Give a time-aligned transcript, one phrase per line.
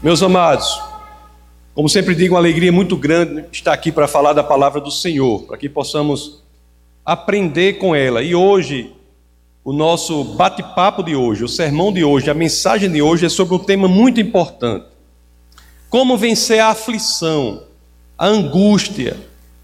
[0.00, 0.80] Meus amados,
[1.74, 5.42] como sempre digo, uma alegria muito grande estar aqui para falar da palavra do Senhor,
[5.42, 6.40] para que possamos
[7.04, 8.22] aprender com ela.
[8.22, 8.92] E hoje,
[9.64, 13.56] o nosso bate-papo de hoje, o sermão de hoje, a mensagem de hoje é sobre
[13.56, 14.86] um tema muito importante:
[15.90, 17.64] como vencer a aflição,
[18.16, 19.16] a angústia,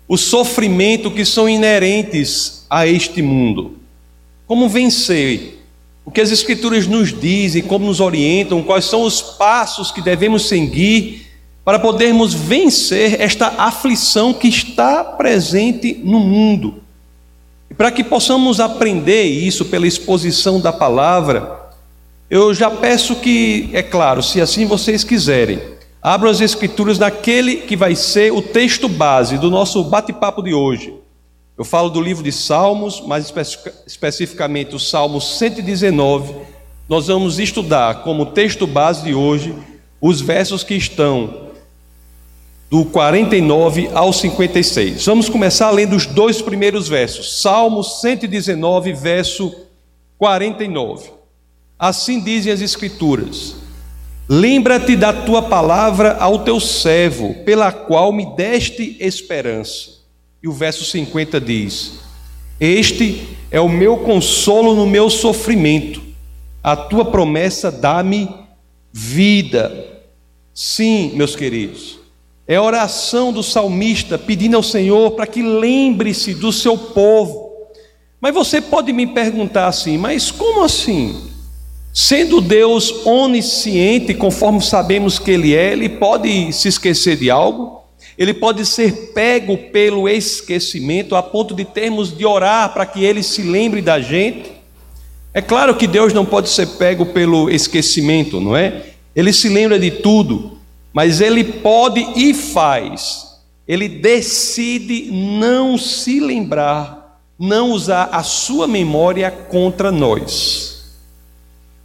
[0.09, 3.79] o sofrimento que são inerentes a este mundo.
[4.49, 5.64] Como vencer
[6.05, 10.47] o que as Escrituras nos dizem, como nos orientam, quais são os passos que devemos
[10.47, 11.27] seguir
[11.65, 16.83] para podermos vencer esta aflição que está presente no mundo.
[17.71, 21.71] E para que possamos aprender isso pela exposição da palavra,
[22.29, 25.59] eu já peço que, é claro, se assim vocês quiserem,
[26.03, 30.93] abram as Escrituras naquele que vai ser o texto base do nosso bate-papo de hoje.
[31.57, 33.33] Eu falo do livro de Salmos, mais
[33.87, 36.35] especificamente o Salmo 119.
[36.89, 39.55] Nós vamos estudar como texto base de hoje
[40.01, 41.45] os versos que estão
[42.69, 45.07] do 49 ao 56.
[45.07, 47.41] Vamos começar lendo os dois primeiros versos.
[47.41, 49.55] Salmo 119, verso
[50.19, 51.09] 49.
[51.79, 53.55] Assim dizem as Escrituras:
[54.29, 60.04] Lembra-te da tua palavra ao teu servo, pela qual me deste esperança.
[60.45, 62.01] E o verso 50 diz:
[62.61, 66.03] Este é o meu consolo no meu sofrimento,
[66.63, 68.29] a tua promessa dá-me
[68.93, 70.03] vida.
[70.53, 71.99] Sim, meus queridos,
[72.47, 77.51] é a oração do salmista pedindo ao Senhor para que lembre-se do seu povo.
[78.21, 81.31] Mas você pode me perguntar assim: mas como assim?
[81.91, 87.84] Sendo Deus onisciente, conforme sabemos que Ele é, Ele pode se esquecer de algo?
[88.17, 93.23] Ele pode ser pego pelo esquecimento a ponto de termos de orar para que ele
[93.23, 94.53] se lembre da gente.
[95.33, 98.83] É claro que Deus não pode ser pego pelo esquecimento, não é?
[99.17, 100.59] Ele se lembra de tudo,
[100.93, 103.35] mas ele pode e faz.
[103.67, 110.75] Ele decide não se lembrar, não usar a sua memória contra nós.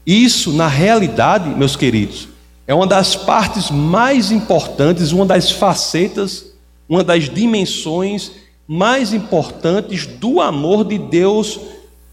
[0.06, 2.28] Isso, na realidade, meus queridos,
[2.70, 6.52] é uma das partes mais importantes, uma das facetas,
[6.88, 8.32] uma das dimensões
[8.68, 11.60] mais importantes do amor de Deus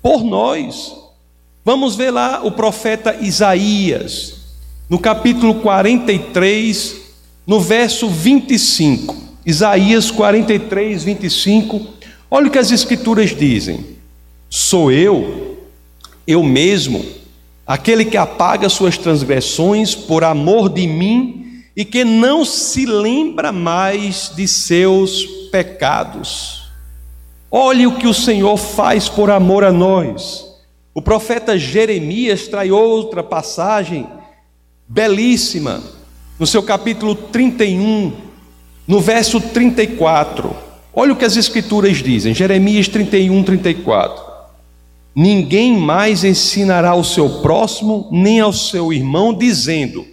[0.00, 0.96] por nós.
[1.62, 4.36] Vamos ver lá o profeta Isaías,
[4.88, 7.02] no capítulo 43,
[7.46, 9.14] no verso 25.
[9.44, 11.86] Isaías 43, 25.
[12.30, 13.84] Olha o que as Escrituras dizem:
[14.48, 15.58] Sou eu,
[16.26, 17.04] eu mesmo
[17.66, 24.32] aquele que apaga suas transgressões por amor de mim e que não se lembra mais
[24.34, 26.62] de seus pecados.
[27.50, 30.46] Olhe o que o Senhor faz por amor a nós.
[30.94, 34.06] O profeta Jeremias traz outra passagem
[34.88, 35.82] belíssima,
[36.38, 38.12] no seu capítulo 31,
[38.86, 40.54] no verso 34.
[40.94, 44.25] Olha o que as Escrituras dizem, Jeremias 31, 34.
[45.18, 50.06] Ninguém mais ensinará ao seu próximo, nem ao seu irmão, dizendo: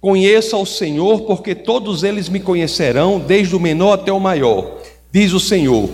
[0.00, 4.78] Conheça o Senhor, porque todos eles me conhecerão, desde o menor até o maior,
[5.12, 5.88] diz o Senhor.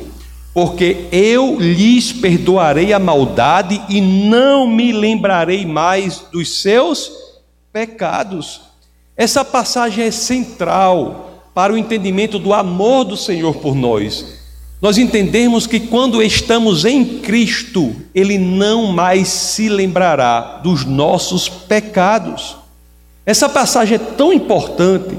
[0.55, 7.13] Porque eu lhes perdoarei a maldade e não me lembrarei mais dos seus
[7.71, 8.63] pecados.
[9.19, 14.40] Essa passagem é central para o entendimento do amor do Senhor por nós
[14.81, 22.57] nós entendemos que quando estamos em Cristo, Ele não mais se lembrará dos nossos pecados.
[23.27, 25.19] Essa passagem é tão importante,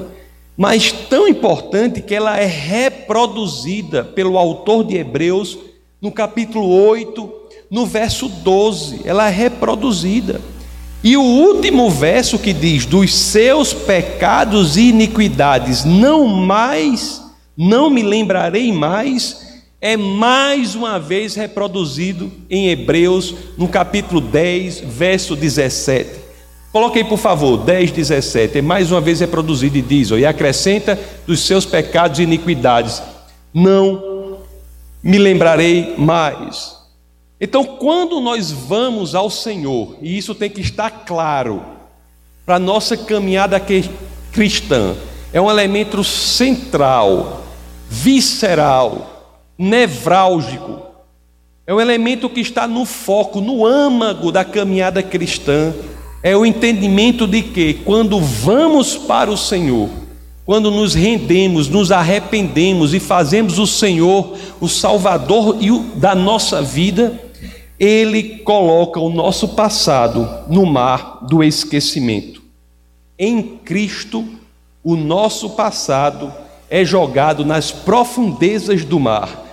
[0.58, 5.60] mas tão importante que ela é reproduzida pelo autor de Hebreus
[6.02, 7.32] no capítulo 8,
[7.70, 9.02] no verso 12.
[9.06, 10.42] Ela é reproduzida.
[11.04, 17.22] E o último verso que diz: Dos seus pecados e iniquidades não mais,
[17.56, 19.50] não me lembrarei mais
[19.81, 26.22] é mais uma vez reproduzido em Hebreus, no capítulo 10, verso 17.
[26.72, 28.59] Coloque aí, por favor, 10, 17.
[28.59, 33.01] É mais uma vez reproduzido e diz: E acrescenta dos seus pecados e iniquidades,
[33.51, 34.38] não
[35.01, 36.80] me lembrarei mais.
[37.39, 41.63] Então, quando nós vamos ao Senhor, e isso tem que estar claro
[42.45, 43.60] para a nossa caminhada
[44.31, 44.95] cristã,
[45.33, 47.44] é um elemento central,
[47.89, 49.20] visceral,
[49.57, 50.81] nevrálgico.
[51.65, 55.74] É um elemento que está no foco, no âmago da caminhada cristã.
[56.24, 59.89] É o entendimento de que quando vamos para o Senhor,
[60.45, 65.57] quando nos rendemos, nos arrependemos e fazemos o Senhor o Salvador
[65.95, 67.19] da nossa vida,
[67.80, 72.42] Ele coloca o nosso passado no mar do esquecimento.
[73.18, 74.27] em Cristo,
[74.83, 76.33] o nosso passado
[76.71, 79.45] é jogado nas profundezas do mar.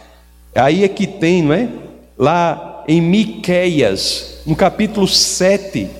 [0.54, 1.68] Aí é que tem, não é?
[2.16, 5.90] Lá em Miqueias, no capítulo 7,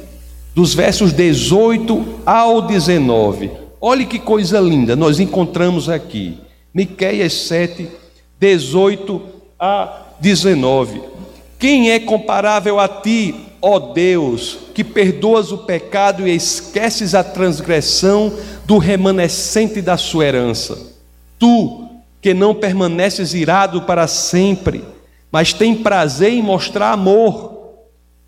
[0.54, 3.50] dos versos 18 ao 19.
[3.80, 6.38] Olhe que coisa linda, nós encontramos aqui.
[6.72, 7.88] Miqueias 7,
[8.38, 9.20] 18
[9.58, 11.02] a 19.
[11.58, 18.32] Quem é comparável a ti, ó Deus, que perdoas o pecado e esqueces a transgressão
[18.64, 20.87] do remanescente da sua herança?
[21.38, 21.88] Tu,
[22.20, 24.84] que não permaneces irado para sempre,
[25.30, 27.58] mas tem prazer em mostrar amor,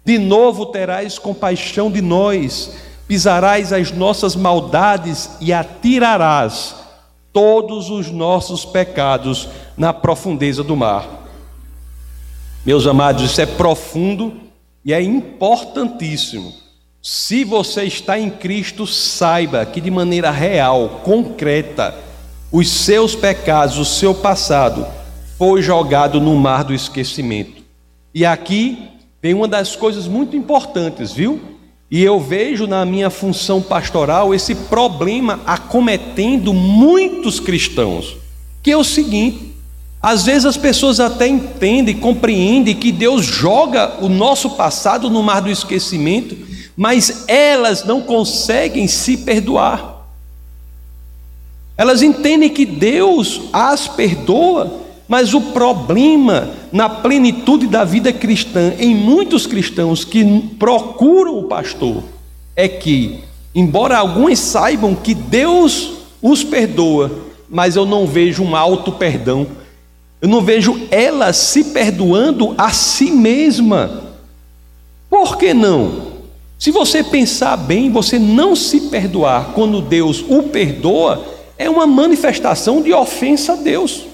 [0.05, 2.75] de novo terás compaixão de nós,
[3.07, 6.77] pisarás as nossas maldades e atirarás
[7.33, 11.07] todos os nossos pecados na profundeza do mar.
[12.65, 14.35] Meus amados, isso é profundo
[14.85, 16.53] e é importantíssimo.
[17.03, 21.95] Se você está em Cristo, saiba que de maneira real, concreta,
[22.53, 24.87] os seus pecados, o seu passado,
[25.39, 27.63] foi jogado no mar do esquecimento.
[28.15, 28.89] E aqui
[29.23, 31.41] vem uma das coisas muito importantes, viu?
[31.91, 38.17] E eu vejo na minha função pastoral esse problema acometendo muitos cristãos,
[38.63, 39.55] que é o seguinte:
[40.01, 45.41] às vezes as pessoas até entendem, compreendem que Deus joga o nosso passado no mar
[45.41, 46.37] do esquecimento,
[46.77, 49.90] mas elas não conseguem se perdoar.
[51.81, 58.95] Elas entendem que Deus as perdoa, mas o problema na plenitude da vida cristã, em
[58.95, 60.25] muitos cristãos que
[60.59, 62.03] procuram o pastor,
[62.55, 63.21] é que,
[63.55, 67.11] embora alguns saibam que Deus os perdoa,
[67.49, 69.47] mas eu não vejo um alto perdão
[70.21, 74.05] eu não vejo ela se perdoando a si mesma.
[75.09, 76.11] Por que não?
[76.59, 81.25] Se você pensar bem, você não se perdoar quando Deus o perdoa,
[81.61, 84.07] é uma manifestação de ofensa a Deus.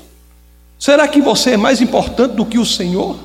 [0.77, 3.17] Será que você é mais importante do que o Senhor?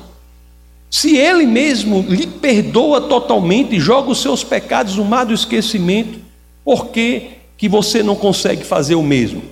[0.88, 6.20] Se Ele mesmo lhe perdoa totalmente e joga os seus pecados no mar do esquecimento,
[6.64, 9.42] por que, que você não consegue fazer o mesmo?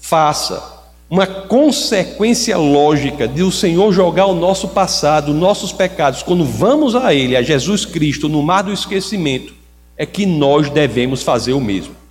[0.00, 0.62] Faça
[1.10, 7.12] uma consequência lógica de o Senhor jogar o nosso passado, nossos pecados, quando vamos a
[7.12, 9.52] Ele, a Jesus Cristo, no mar do esquecimento,
[9.96, 12.03] é que nós devemos fazer o mesmo.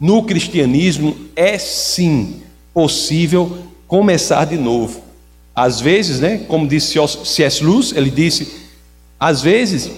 [0.00, 2.40] No cristianismo é sim
[2.72, 5.02] possível começar de novo.
[5.54, 7.62] Às vezes, né, como disse C.S.
[7.62, 8.50] Lewis, ele disse,
[9.18, 9.90] às vezes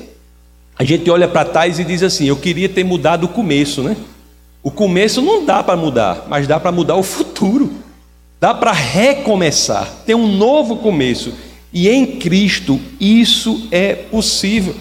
[0.77, 3.97] a gente olha para trás e diz assim: eu queria ter mudado o começo, né?
[4.61, 7.73] O começo não dá para mudar, mas dá para mudar o futuro.
[8.41, 11.33] Dá para recomeçar, ter um novo começo.
[11.73, 14.75] E em Cristo isso é possível.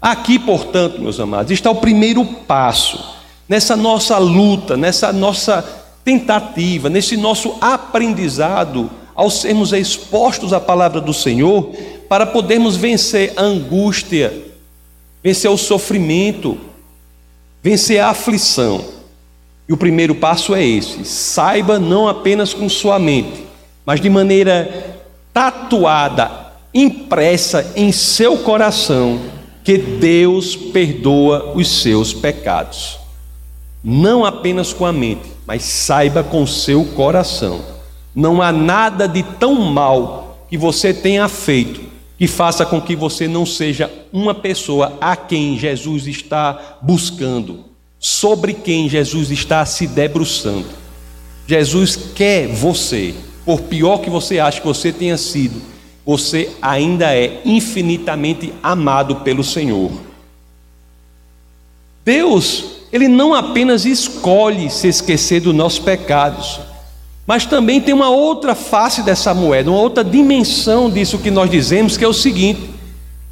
[0.00, 3.11] Aqui, portanto, meus amados, está o primeiro passo
[3.48, 5.62] nessa nossa luta, nessa nossa
[6.04, 11.70] tentativa, nesse nosso aprendizado ao sermos expostos à palavra do Senhor,
[12.08, 14.32] para podermos vencer a angústia,
[15.22, 16.58] vencer o sofrimento,
[17.62, 18.84] vencer a aflição.
[19.68, 23.44] E o primeiro passo é esse: saiba não apenas com sua mente,
[23.86, 24.98] mas de maneira
[25.32, 26.30] tatuada,
[26.74, 29.20] impressa em seu coração,
[29.62, 33.01] que Deus perdoa os seus pecados.
[33.82, 37.60] Não apenas com a mente, mas saiba com seu coração.
[38.14, 43.26] Não há nada de tão mal que você tenha feito que faça com que você
[43.26, 47.64] não seja uma pessoa a quem Jesus está buscando
[47.98, 50.68] sobre quem Jesus está se debruçando.
[51.48, 55.60] Jesus quer você, por pior que você ache que você tenha sido,
[56.06, 59.90] você ainda é infinitamente amado pelo Senhor.
[62.04, 66.60] Deus, Ele não apenas escolhe se esquecer dos nossos pecados,
[67.26, 71.96] mas também tem uma outra face dessa moeda, uma outra dimensão disso que nós dizemos,
[71.96, 72.60] que é o seguinte: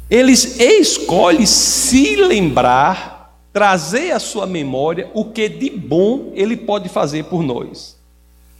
[0.09, 3.11] Ele escolhe se lembrar
[3.53, 7.97] trazer à sua memória o que de bom ele pode fazer por nós.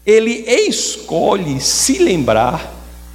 [0.06, 2.74] Ele escolhe se lembrar,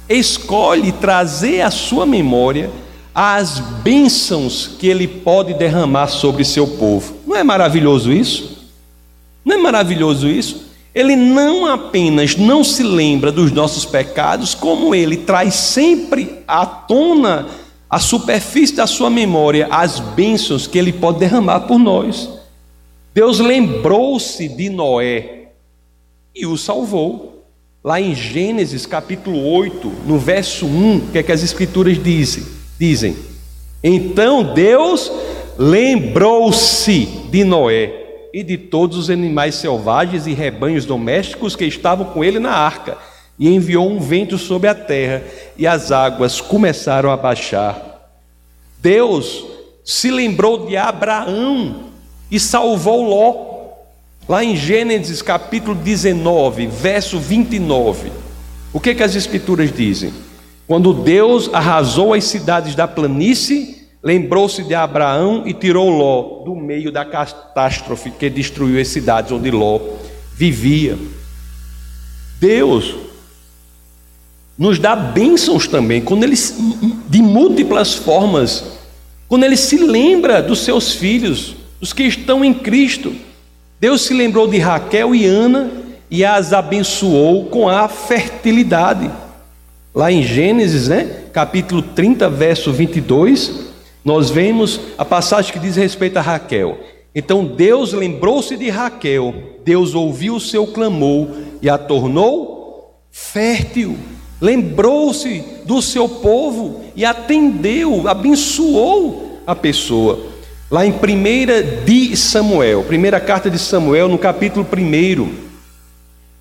[0.09, 2.71] escolhe trazer à sua memória
[3.13, 7.16] as bênçãos que ele pode derramar sobre seu povo.
[7.37, 8.57] Não é maravilhoso isso?
[9.45, 10.65] Não é maravilhoso isso?
[10.93, 17.45] Ele não apenas não se lembra dos nossos pecados, como ele traz sempre à tona
[17.87, 22.27] a superfície da sua memória as bênçãos que ele pode derramar por nós.
[23.13, 25.49] Deus lembrou-se de Noé
[26.35, 27.45] e o salvou.
[27.83, 32.43] Lá em Gênesis capítulo 8, no verso 1, o que é que as escrituras dizem?
[32.79, 33.15] Dizem:
[33.83, 35.11] Então Deus
[35.57, 42.23] lembrou-se de Noé e de todos os animais selvagens e rebanhos domésticos que estavam com
[42.23, 42.97] ele na arca,
[43.39, 45.23] e enviou um vento sobre a terra,
[45.57, 48.11] e as águas começaram a baixar.
[48.79, 49.45] Deus
[49.83, 51.85] se lembrou de Abraão
[52.29, 53.47] e salvou Ló.
[54.27, 58.11] Lá em Gênesis capítulo 19, verso 29.
[58.73, 60.13] O que, que as escrituras dizem?
[60.67, 66.91] Quando Deus arrasou as cidades da planície, lembrou-se de Abraão e tirou Ló do meio
[66.91, 69.79] da catástrofe que destruiu as cidades onde Ló
[70.33, 70.97] vivia.
[72.39, 72.95] Deus
[74.57, 78.63] nos dá bênçãos também, quando ele, de múltiplas formas,
[79.27, 83.13] quando ele se lembra dos seus filhos, dos que estão em Cristo.
[83.79, 85.69] Deus se lembrou de Raquel e Ana
[86.09, 89.11] e as abençoou com a fertilidade.
[89.93, 93.66] Lá em Gênesis, né, capítulo 30, verso 22,
[94.07, 96.79] nós vemos a passagem que diz respeito a Raquel.
[97.13, 99.35] Então Deus lembrou-se de Raquel,
[99.65, 101.27] Deus ouviu o seu clamor
[101.61, 103.97] e a tornou fértil.
[104.39, 110.17] Lembrou-se do seu povo e atendeu, abençoou a pessoa.
[110.71, 115.29] Lá em 1 de Samuel, primeira carta de Samuel, no capítulo 1,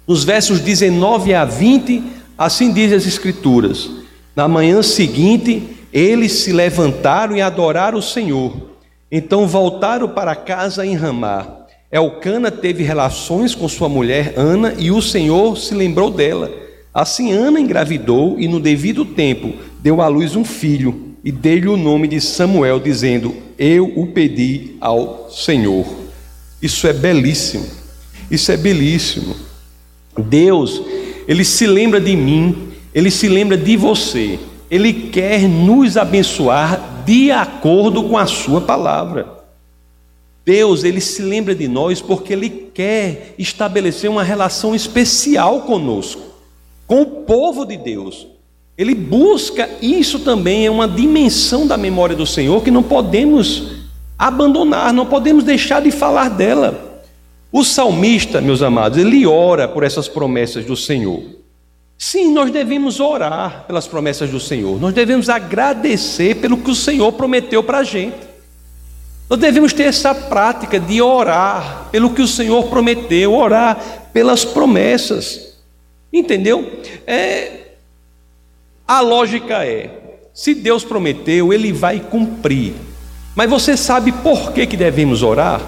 [0.06, 2.00] nos versos 19 a 20,
[2.38, 3.90] assim diz as Escrituras:
[4.36, 8.52] Na manhã seguinte, eles se levantaram e adoraram o Senhor.
[9.10, 11.64] Então voltaram para casa em Ramá.
[11.90, 16.52] Elcana teve relações com sua mulher Ana e o Senhor se lembrou dela.
[16.92, 21.78] Assim Ana engravidou e no devido tempo deu à luz um filho e dei-lhe o
[21.78, 25.86] nome de Samuel, dizendo: Eu o pedi ao Senhor.
[26.60, 27.64] Isso é belíssimo.
[28.30, 29.34] Isso é belíssimo.
[30.18, 30.82] Deus,
[31.26, 34.38] ele se lembra de mim, ele se lembra de você.
[34.70, 39.36] Ele quer nos abençoar de acordo com a sua palavra.
[40.44, 46.22] Deus, ele se lembra de nós porque ele quer estabelecer uma relação especial conosco,
[46.86, 48.28] com o povo de Deus.
[48.78, 53.86] Ele busca isso também, é uma dimensão da memória do Senhor que não podemos
[54.18, 57.02] abandonar, não podemos deixar de falar dela.
[57.50, 61.22] O salmista, meus amados, ele ora por essas promessas do Senhor.
[61.98, 67.12] Sim, nós devemos orar pelas promessas do Senhor, nós devemos agradecer pelo que o Senhor
[67.12, 68.26] prometeu para a gente.
[69.28, 75.56] Nós devemos ter essa prática de orar pelo que o Senhor prometeu, orar pelas promessas.
[76.12, 76.80] Entendeu?
[77.06, 77.72] É,
[78.86, 82.74] a lógica é: se Deus prometeu, Ele vai cumprir.
[83.34, 85.60] Mas você sabe por que, que devemos orar?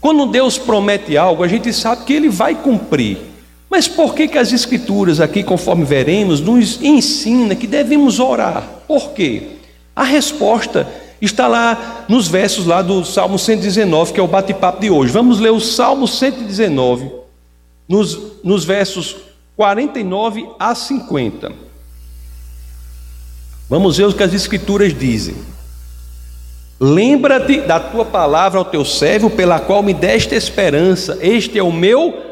[0.00, 3.18] Quando Deus promete algo, a gente sabe que Ele vai cumprir.
[3.70, 8.68] Mas por que, que as Escrituras, aqui, conforme veremos, nos ensina que devemos orar?
[8.88, 9.42] Por quê?
[9.94, 10.88] A resposta
[11.22, 15.12] está lá nos versos lá do Salmo 119, que é o bate-papo de hoje.
[15.12, 17.12] Vamos ler o Salmo 119,
[17.88, 19.16] nos, nos versos
[19.56, 21.52] 49 a 50.
[23.68, 25.36] Vamos ver o que as Escrituras dizem.
[26.80, 31.16] Lembra-te da tua palavra ao teu servo, pela qual me deste esperança.
[31.20, 32.29] Este é o meu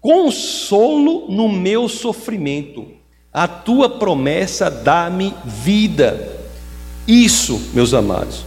[0.00, 2.86] consolo no meu sofrimento.
[3.32, 6.36] A tua promessa dá-me vida.
[7.06, 8.44] Isso, meus amados.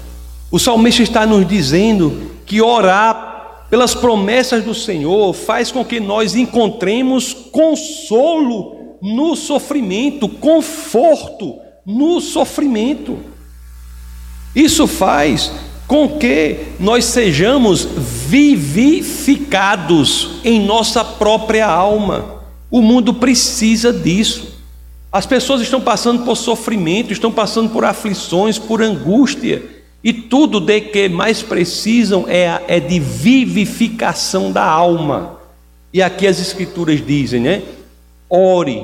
[0.52, 6.36] O salmista está nos dizendo que orar pelas promessas do Senhor faz com que nós
[6.36, 13.20] encontremos consolo no sofrimento, conforto no sofrimento.
[14.56, 15.52] Isso faz
[15.88, 17.88] com que nós sejamos
[18.30, 22.44] vivificados em nossa própria alma.
[22.70, 24.60] O mundo precisa disso.
[25.12, 29.64] As pessoas estão passando por sofrimento, estão passando por aflições, por angústia,
[30.04, 35.40] e tudo de que mais precisam é, é de vivificação da alma.
[35.92, 37.64] E aqui as Escrituras dizem, né?
[38.30, 38.84] Ore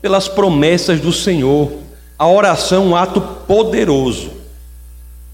[0.00, 1.72] pelas promessas do Senhor.
[2.16, 4.33] A oração é um ato poderoso.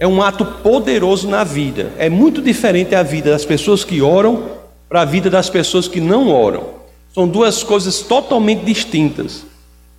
[0.00, 1.92] É um ato poderoso na vida.
[1.98, 4.52] É muito diferente a vida das pessoas que oram
[4.88, 6.80] para a vida das pessoas que não oram.
[7.14, 9.44] São duas coisas totalmente distintas.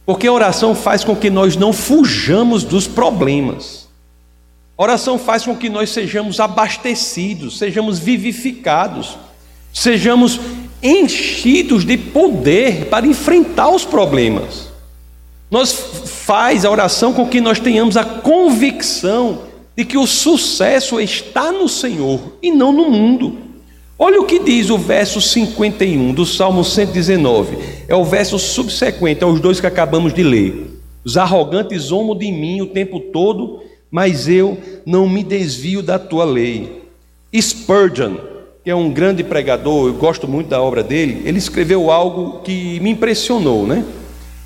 [0.03, 3.87] Porque a oração faz com que nós não fujamos dos problemas.
[4.75, 9.19] A oração faz com que nós sejamos abastecidos, sejamos vivificados,
[9.71, 10.39] sejamos
[10.81, 14.71] enchidos de poder para enfrentar os problemas.
[15.51, 19.50] Nós faz a oração com que nós tenhamos a convicção
[19.81, 23.35] de que o sucesso está no Senhor e não no mundo.
[23.97, 27.57] Olha o que diz o verso 51 do Salmo 119.
[27.87, 30.79] É o verso subsequente aos dois que acabamos de ler.
[31.03, 36.25] Os arrogantes zombam de mim o tempo todo, mas eu não me desvio da tua
[36.25, 36.83] lei.
[37.35, 38.17] Spurgeon,
[38.63, 42.79] que é um grande pregador, eu gosto muito da obra dele, ele escreveu algo que
[42.81, 43.83] me impressionou, né?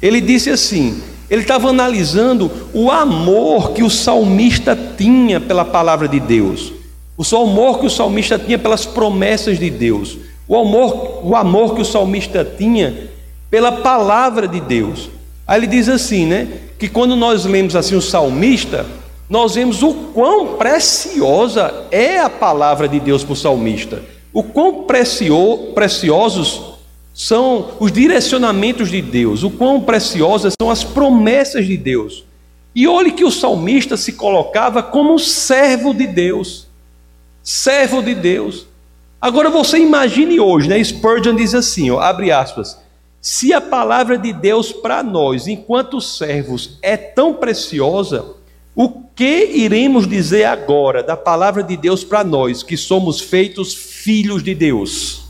[0.01, 6.19] Ele disse assim: ele estava analisando o amor que o salmista tinha pela palavra de
[6.19, 6.71] Deus,
[7.17, 10.17] o amor que o salmista tinha pelas promessas de Deus,
[10.47, 13.09] o amor, o amor que o salmista tinha
[13.49, 15.09] pela palavra de Deus.
[15.47, 16.47] Aí ele diz assim, né?
[16.77, 18.85] Que quando nós lemos assim o salmista,
[19.29, 24.03] nós vemos o quão preciosa é a palavra de Deus para o salmista,
[24.33, 26.74] o quão precio, preciosos
[27.15, 32.25] são os direcionamentos de Deus, o quão preciosas são as promessas de Deus.
[32.75, 36.67] E olhe que o salmista se colocava como servo de Deus,
[37.41, 38.67] servo de Deus.
[39.21, 40.83] Agora você imagine hoje, né?
[40.83, 42.77] Spurgeon diz assim, ó, abre aspas,
[43.21, 48.25] se a palavra de Deus para nós, enquanto servos, é tão preciosa,
[48.75, 54.43] o que iremos dizer agora da palavra de Deus para nós, que somos feitos filhos
[54.43, 55.24] de Deus?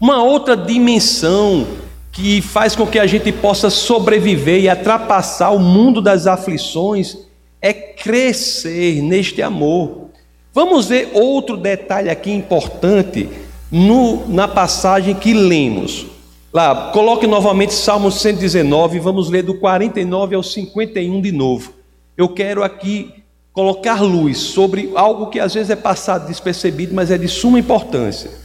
[0.00, 1.66] Uma outra dimensão
[2.10, 7.18] que faz com que a gente possa sobreviver e ultrapassar o mundo das aflições
[7.60, 10.08] é crescer neste amor.
[10.54, 13.28] Vamos ver outro detalhe aqui importante
[13.70, 16.06] no, na passagem que lemos.
[16.50, 21.74] Lá, coloque novamente Salmo 119, vamos ler do 49 ao 51 de novo.
[22.16, 23.12] Eu quero aqui
[23.52, 28.39] colocar luz sobre algo que às vezes é passado despercebido, mas é de suma importância.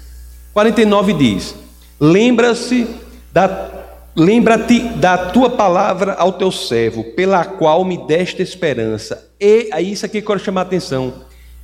[0.55, 1.53] 49 diz:
[1.99, 2.87] Lembra-se
[3.31, 3.83] da
[4.17, 9.29] Lembra-te da tua palavra ao teu servo, pela qual me deste esperança.
[9.37, 11.15] E aí isso aqui eu quero chamar a atenção.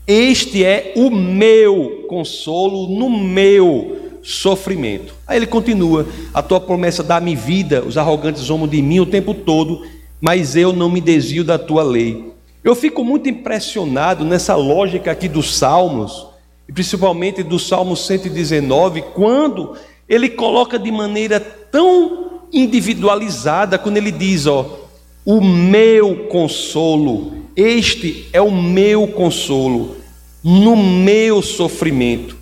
[0.06, 5.14] Este é o meu consolo no meu sofrimento.
[5.26, 9.34] Aí ele continua: A tua promessa dá-me vida, os arrogantes zombam de mim o tempo
[9.34, 9.86] todo,
[10.20, 12.34] mas eu não me desvio da tua lei.
[12.62, 16.28] Eu fico muito impressionado nessa lógica aqui dos Salmos,
[16.72, 19.76] e principalmente do Salmo 119, quando
[20.08, 24.80] ele coloca de maneira tão individualizada, quando ele diz: Ó,
[25.26, 29.98] o meu consolo, este é o meu consolo
[30.42, 32.38] no meu sofrimento.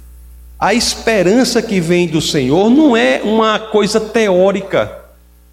[0.60, 5.06] A esperança que vem do Senhor não é uma coisa teórica,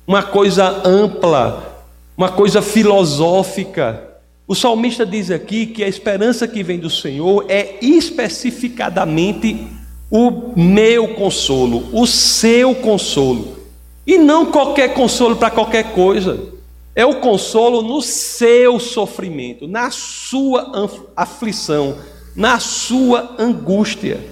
[0.07, 1.83] uma coisa ampla,
[2.15, 4.06] uma coisa filosófica.
[4.49, 9.67] O salmista diz aqui que a esperança que vem do Senhor é especificadamente
[10.09, 13.59] o meu consolo, o seu consolo,
[14.07, 16.55] e não qualquer consolo para qualquer coisa.
[16.95, 21.97] É o consolo no seu sofrimento, na sua aflição,
[22.35, 24.25] na sua angústia.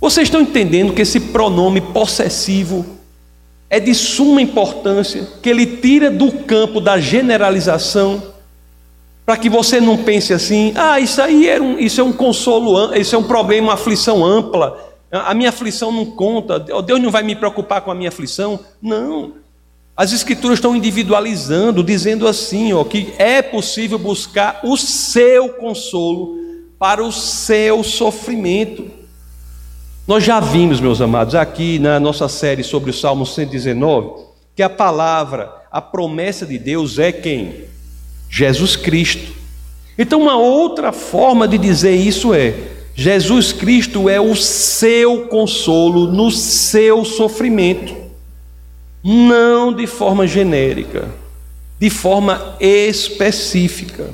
[0.00, 2.86] Vocês estão entendendo que esse pronome possessivo
[3.68, 8.31] é de suma importância, que ele tira do campo da generalização,
[9.24, 12.94] para que você não pense assim, ah, isso aí é um, isso é um consolo,
[12.96, 17.22] isso é um problema, uma aflição ampla, a minha aflição não conta, Deus não vai
[17.22, 18.58] me preocupar com a minha aflição.
[18.80, 19.34] Não.
[19.94, 26.38] As escrituras estão individualizando, dizendo assim, ó, que é possível buscar o seu consolo
[26.78, 28.90] para o seu sofrimento.
[30.08, 34.24] Nós já vimos, meus amados, aqui na nossa série sobre o Salmo 119,
[34.56, 37.71] que a palavra, a promessa de Deus é quem?
[38.34, 39.30] Jesus Cristo.
[39.98, 42.54] Então, uma outra forma de dizer isso é:
[42.94, 47.94] Jesus Cristo é o seu consolo no seu sofrimento,
[49.04, 51.10] não de forma genérica,
[51.78, 54.08] de forma específica.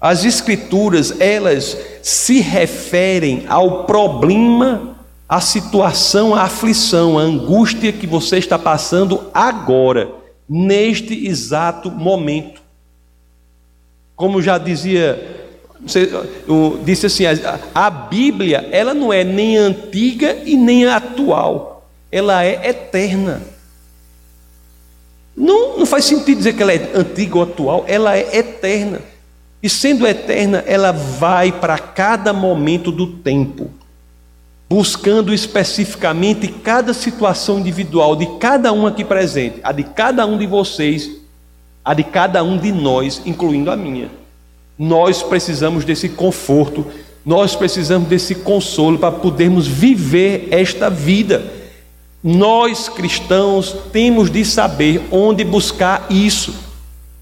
[0.00, 4.96] As Escrituras, elas se referem ao problema
[5.28, 10.08] a situação, a aflição, a angústia que você está passando agora,
[10.48, 12.63] neste exato momento.
[14.16, 15.50] Como já dizia,
[16.84, 17.24] disse assim,
[17.74, 23.42] a Bíblia, ela não é nem antiga e nem atual, ela é eterna.
[25.36, 29.00] Não, não faz sentido dizer que ela é antiga ou atual, ela é eterna.
[29.62, 33.70] E sendo eterna, ela vai para cada momento do tempo
[34.68, 40.46] buscando especificamente cada situação individual de cada um aqui presente, a de cada um de
[40.46, 41.10] vocês,
[41.84, 44.10] a de cada um de nós, incluindo a minha.
[44.78, 46.86] Nós precisamos desse conforto,
[47.24, 51.44] nós precisamos desse consolo para podermos viver esta vida.
[52.22, 56.54] Nós cristãos temos de saber onde buscar isso.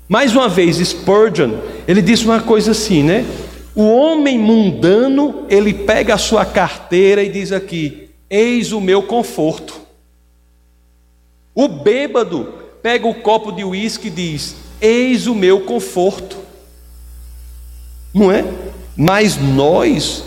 [0.08, 1.54] Mais uma vez, Spurgeon,
[1.88, 3.26] ele disse uma coisa assim, né?
[3.74, 9.80] O homem mundano, ele pega a sua carteira e diz aqui: Eis o meu conforto.
[11.54, 16.36] O bêbado pega o copo de uísque e diz: Eis o meu conforto.
[18.12, 18.44] Não é?
[18.96, 20.24] Mas nós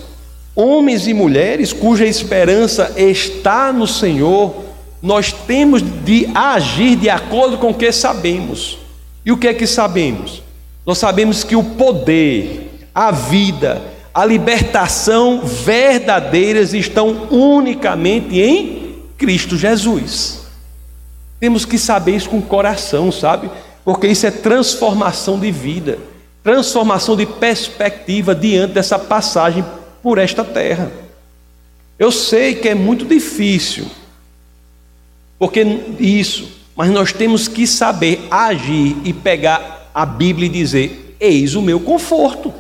[0.56, 4.64] homens e mulheres cuja esperança está no Senhor,
[5.02, 8.80] nós temos de agir de acordo com o que sabemos.
[9.26, 10.42] E o que é que sabemos?
[10.86, 13.82] Nós sabemos que o poder, a vida,
[14.14, 20.45] a libertação verdadeiras estão unicamente em Cristo Jesus.
[21.46, 23.52] Temos que saber isso com o coração, sabe?
[23.84, 26.00] Porque isso é transformação de vida,
[26.44, 29.64] transformação de perspectiva diante dessa passagem
[30.02, 30.92] por esta terra.
[32.00, 33.86] Eu sei que é muito difícil,
[35.38, 35.62] porque
[36.00, 41.62] isso, mas nós temos que saber agir e pegar a Bíblia e dizer: Eis o
[41.62, 42.52] meu conforto.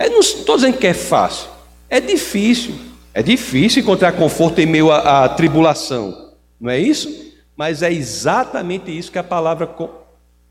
[0.00, 1.46] Eu não estou dizendo que é fácil,
[1.88, 2.74] é difícil.
[3.14, 7.30] É difícil encontrar conforto em meio à, à tribulação, não é isso?
[7.56, 9.68] Mas é exatamente isso que a palavra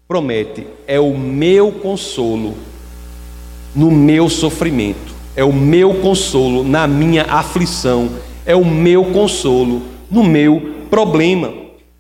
[0.08, 2.56] promete: é o meu consolo
[3.76, 8.10] no meu sofrimento é o meu consolo na minha aflição,
[8.46, 11.54] é o meu consolo no meu problema.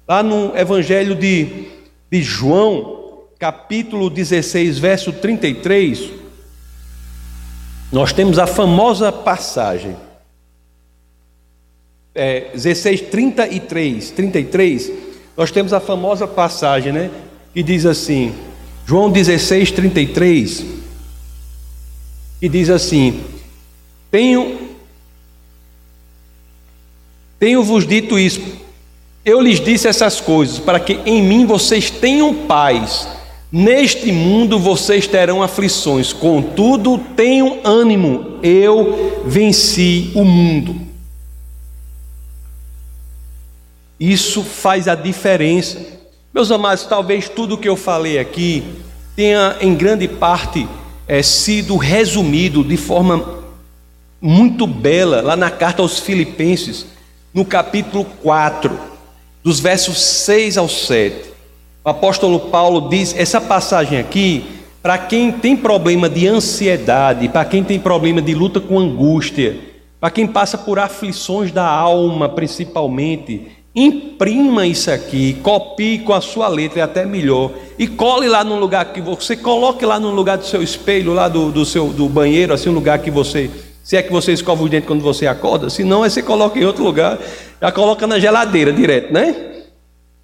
[0.07, 1.67] Lá no Evangelho de,
[2.11, 6.11] de João, capítulo 16, verso 33,
[7.91, 9.95] nós temos a famosa passagem.
[12.13, 14.91] É, 16, 33, 33,
[15.37, 17.09] nós temos a famosa passagem, né?
[17.53, 18.33] Que diz assim,
[18.85, 20.65] João 16, 33
[22.41, 23.21] e diz assim:
[24.09, 24.71] Tenho
[27.39, 28.41] tenho-vos dito isso.
[29.23, 33.07] Eu lhes disse essas coisas para que em mim vocês tenham paz.
[33.51, 38.39] Neste mundo vocês terão aflições, contudo, tenham ânimo.
[38.41, 40.90] Eu venci o mundo.
[44.01, 45.79] Isso faz a diferença.
[46.33, 48.63] Meus amados, talvez tudo o que eu falei aqui
[49.15, 50.67] tenha em grande parte
[51.07, 53.43] é, sido resumido de forma
[54.19, 56.87] muito bela lá na carta aos Filipenses,
[57.31, 58.75] no capítulo 4,
[59.43, 61.29] dos versos 6 ao 7.
[61.85, 64.45] O apóstolo Paulo diz: essa passagem aqui,
[64.81, 69.59] para quem tem problema de ansiedade, para quem tem problema de luta com angústia,
[69.99, 76.49] para quem passa por aflições da alma, principalmente, Imprima isso aqui, copie com a sua
[76.49, 80.37] letra, é até melhor, e cole lá no lugar que você coloque lá no lugar
[80.37, 83.49] do seu espelho, lá do, do seu do banheiro, assim, um lugar que você,
[83.81, 86.59] se é que você escova o dente quando você acorda, se não, aí você coloca
[86.59, 87.17] em outro lugar,
[87.61, 89.33] já coloca na geladeira direto, né?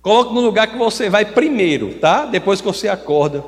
[0.01, 2.25] Coloque no lugar que você vai primeiro, tá?
[2.25, 3.43] Depois que você acorda.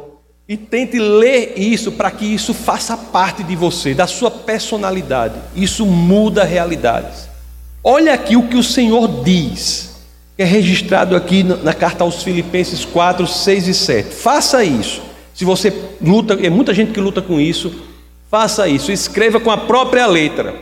[0.48, 5.36] E tente ler isso para que isso faça parte de você, da sua personalidade.
[5.56, 7.30] Isso muda realidades.
[7.84, 9.89] Olha aqui o que o Senhor diz
[10.40, 14.16] que é registrado aqui na carta aos Filipenses 4, 6 e 7.
[14.16, 15.02] Faça isso.
[15.34, 17.76] Se você luta, é muita gente que luta com isso,
[18.32, 18.90] faça isso.
[18.90, 20.56] Escreva com a própria letra.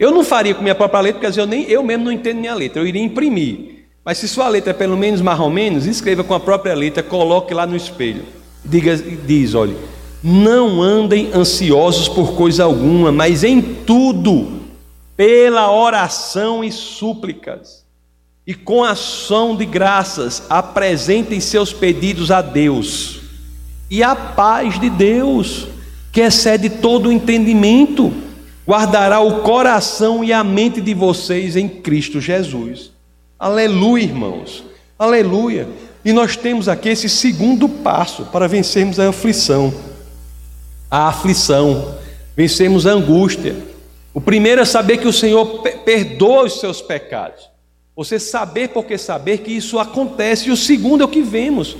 [0.00, 2.56] Eu não faria com minha própria letra, porque eu, nem, eu mesmo não entendo minha
[2.56, 3.86] letra, eu iria imprimir.
[4.04, 7.00] Mas se sua letra é pelo menos mais ou menos, escreva com a própria letra,
[7.00, 8.24] coloque lá no espelho.
[8.64, 9.76] Diga, diz, olha,
[10.24, 14.60] não andem ansiosos por coisa alguma, mas em tudo,
[15.16, 17.83] pela oração e súplicas
[18.46, 23.20] e com ação de graças apresentem seus pedidos a Deus.
[23.90, 25.68] E a paz de Deus,
[26.12, 28.12] que excede todo o entendimento,
[28.66, 32.90] guardará o coração e a mente de vocês em Cristo Jesus.
[33.38, 34.64] Aleluia, irmãos.
[34.98, 35.68] Aleluia.
[36.04, 39.72] E nós temos aqui esse segundo passo para vencermos a aflição.
[40.90, 41.96] A aflição,
[42.36, 43.56] vencemos a angústia.
[44.12, 47.53] O primeiro é saber que o Senhor perdoa os seus pecados.
[47.96, 50.48] Você saber porque saber que isso acontece.
[50.48, 51.76] E o segundo é o que vemos.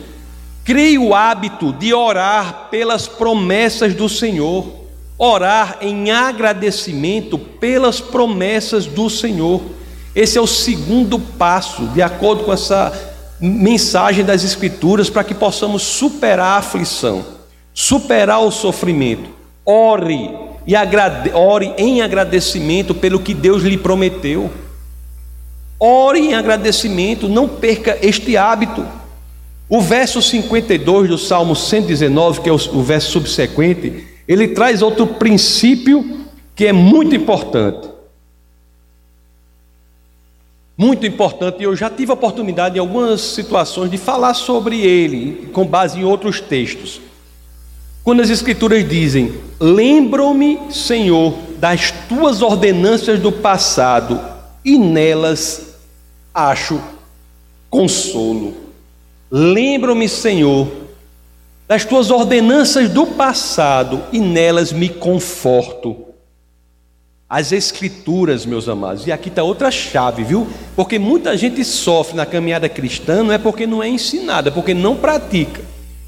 [0.64, 4.64] Crie o hábito de orar pelas promessas do Senhor.
[5.18, 9.60] Orar em agradecimento pelas promessas do Senhor.
[10.14, 12.92] Esse é o segundo passo, de acordo com essa
[13.40, 17.24] mensagem das Escrituras, para que possamos superar a aflição,
[17.72, 19.28] superar o sofrimento.
[19.66, 20.30] Ore
[20.64, 24.50] e agrade, ore em agradecimento pelo que Deus lhe prometeu.
[25.78, 28.86] Ore em agradecimento, não perca este hábito.
[29.68, 36.26] O verso 52 do Salmo 119, que é o verso subsequente, ele traz outro princípio
[36.54, 37.88] que é muito importante.
[40.76, 45.64] Muito importante, eu já tive a oportunidade em algumas situações de falar sobre ele, com
[45.64, 47.00] base em outros textos.
[48.02, 54.20] Quando as Escrituras dizem: Lembro-me, Senhor, das tuas ordenanças do passado,
[54.64, 55.74] e nelas
[56.32, 56.80] acho
[57.68, 58.54] consolo.
[59.30, 60.68] Lembro-me, Senhor,
[61.68, 66.04] das tuas ordenanças do passado e nelas me conforto.
[67.28, 69.06] as Escrituras, meus amados.
[69.06, 70.46] E aqui está outra chave, viu?
[70.76, 74.72] Porque muita gente sofre na caminhada cristã, não é porque não é ensinada, é porque
[74.72, 75.62] não pratica.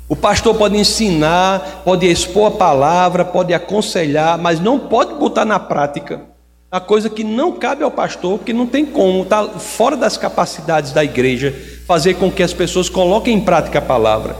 [0.09, 5.59] O pastor pode ensinar, pode expor a palavra, pode aconselhar, mas não pode botar na
[5.59, 6.36] prática
[6.77, 10.93] a coisa que não cabe ao pastor, porque não tem como, está fora das capacidades
[10.93, 11.55] da igreja
[11.87, 14.37] fazer com que as pessoas coloquem em prática a palavra.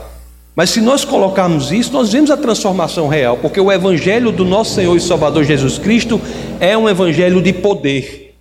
[0.55, 4.75] Mas se nós colocarmos isso, nós vemos a transformação real, porque o evangelho do nosso
[4.75, 6.21] Senhor e Salvador Jesus Cristo
[6.59, 8.35] é um evangelho de poder.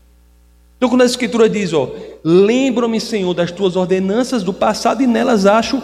[0.77, 1.91] Então, quando a Escritura diz, ó,
[2.23, 5.83] lembro-me, Senhor, das tuas ordenanças do passado e nelas acho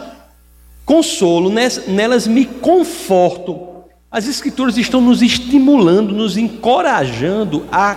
[0.85, 1.51] consolo,
[1.89, 3.72] nelas me conforto.
[4.13, 7.97] As Escrituras estão nos estimulando, nos encorajando a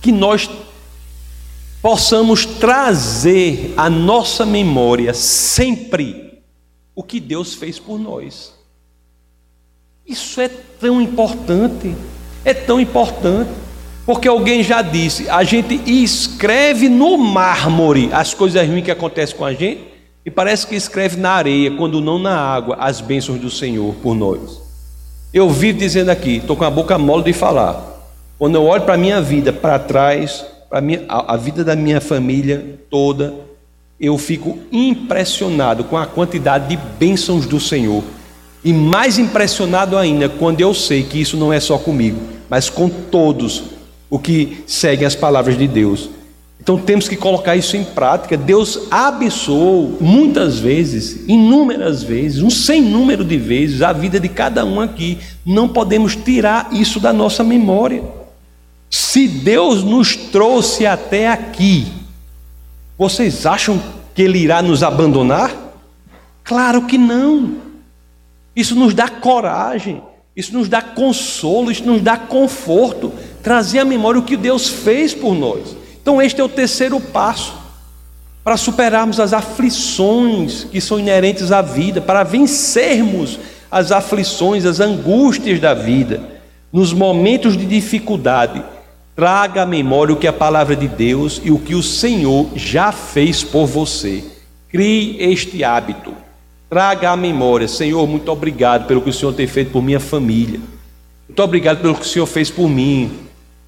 [0.00, 0.48] que nós
[1.82, 6.42] possamos trazer à nossa memória sempre
[6.94, 8.54] o que Deus fez por nós.
[10.06, 11.96] Isso é tão importante,
[12.44, 13.50] é tão importante,
[14.06, 19.44] porque alguém já disse: a gente escreve no mármore as coisas ruins que acontecem com
[19.44, 19.82] a gente,
[20.24, 24.14] e parece que escreve na areia, quando não na água, as bênçãos do Senhor por
[24.14, 24.65] nós.
[25.36, 28.00] Eu vivo dizendo aqui, estou com a boca mole de falar.
[28.38, 32.00] Quando eu olho para a minha vida, para trás, para a, a vida da minha
[32.00, 33.34] família toda,
[34.00, 38.02] eu fico impressionado com a quantidade de bênçãos do Senhor.
[38.64, 42.18] E mais impressionado ainda quando eu sei que isso não é só comigo,
[42.48, 43.64] mas com todos
[44.08, 46.08] o que seguem as palavras de Deus.
[46.60, 48.36] Então temos que colocar isso em prática.
[48.36, 54.64] Deus abençoou muitas vezes, inúmeras vezes, um sem número de vezes, a vida de cada
[54.64, 55.18] um aqui.
[55.44, 58.02] Não podemos tirar isso da nossa memória.
[58.90, 61.86] Se Deus nos trouxe até aqui,
[62.98, 63.80] vocês acham
[64.14, 65.54] que Ele irá nos abandonar?
[66.42, 67.56] Claro que não.
[68.56, 70.02] Isso nos dá coragem,
[70.34, 75.12] isso nos dá consolo, isso nos dá conforto, trazer à memória o que Deus fez
[75.12, 75.75] por nós.
[76.06, 77.52] Então, este é o terceiro passo
[78.44, 85.58] para superarmos as aflições que são inerentes à vida, para vencermos as aflições, as angústias
[85.58, 86.20] da vida,
[86.72, 88.62] nos momentos de dificuldade
[89.16, 92.92] Traga à memória o que a palavra de Deus e o que o Senhor já
[92.92, 94.22] fez por você.
[94.68, 96.14] Crie este hábito.
[96.70, 100.60] Traga à memória, Senhor, muito obrigado pelo que o Senhor tem feito por minha família.
[101.26, 103.25] Muito obrigado pelo que o Senhor fez por mim.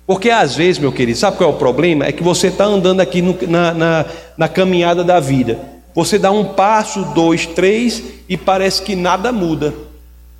[0.09, 2.07] Porque às vezes, meu querido, sabe qual é o problema?
[2.07, 4.07] É que você está andando aqui no, na, na,
[4.39, 5.59] na caminhada da vida.
[5.95, 9.75] Você dá um passo, dois, três, e parece que nada muda.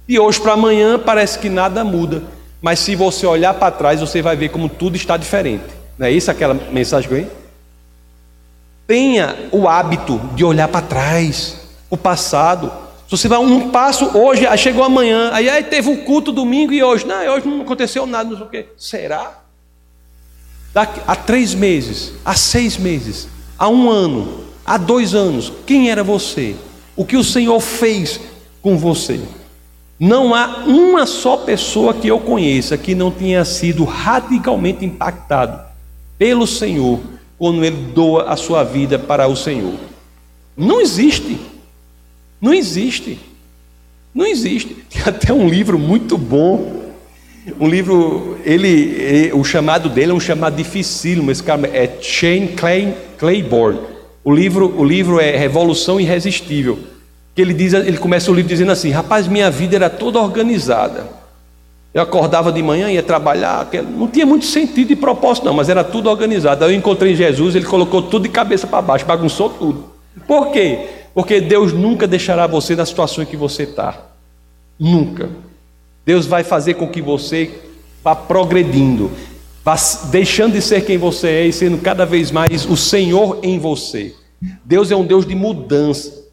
[0.09, 2.23] E hoje para amanhã parece que nada muda.
[2.63, 5.65] Mas se você olhar para trás, você vai ver como tudo está diferente.
[5.99, 7.31] Não é isso aquela mensagem que eu
[8.87, 12.73] Tenha o hábito de olhar para trás, o passado.
[13.05, 16.73] Se você vai um passo hoje, aí chegou amanhã, aí, aí teve o culto domingo
[16.73, 18.67] e hoje, não, hoje não aconteceu nada, não sei o quê.
[18.79, 19.47] Será?
[20.79, 23.27] Daqui, há três meses, há seis meses,
[23.59, 26.55] há um ano, há dois anos, quem era você?
[26.95, 28.21] O que o Senhor fez
[28.63, 29.21] com você?
[29.99, 35.61] Não há uma só pessoa que eu conheça que não tenha sido radicalmente impactado
[36.17, 37.01] pelo Senhor
[37.37, 39.75] quando ele doa a sua vida para o Senhor.
[40.57, 41.41] Não existe.
[42.41, 43.19] Não existe.
[44.15, 44.75] Não existe.
[44.89, 46.78] Tem até um livro muito bom.
[47.59, 51.31] Um livro, ele, o chamado dele é um chamado dificílimo.
[51.31, 52.55] Esse cara é Shane
[53.19, 53.81] Claiborne.
[54.25, 56.79] O livro, o livro é Revolução Irresistível
[57.39, 61.07] que ele diz, ele começa o livro dizendo assim: "Rapaz, minha vida era toda organizada.
[61.95, 65.85] Eu acordava de manhã, ia trabalhar, não tinha muito sentido e propósito não, mas era
[65.85, 66.65] tudo organizado.
[66.65, 69.85] Aí eu encontrei Jesus, ele colocou tudo de cabeça para baixo, bagunçou tudo.
[70.27, 70.89] Por quê?
[71.15, 73.97] Porque Deus nunca deixará você na situação em que você está.
[74.77, 75.31] Nunca.
[76.09, 77.51] Deus vai fazer com que você
[78.03, 79.11] vá progredindo,
[79.63, 79.77] vá
[80.11, 84.15] deixando de ser quem você é e sendo cada vez mais o Senhor em você.
[84.65, 86.25] Deus é um Deus de mudança.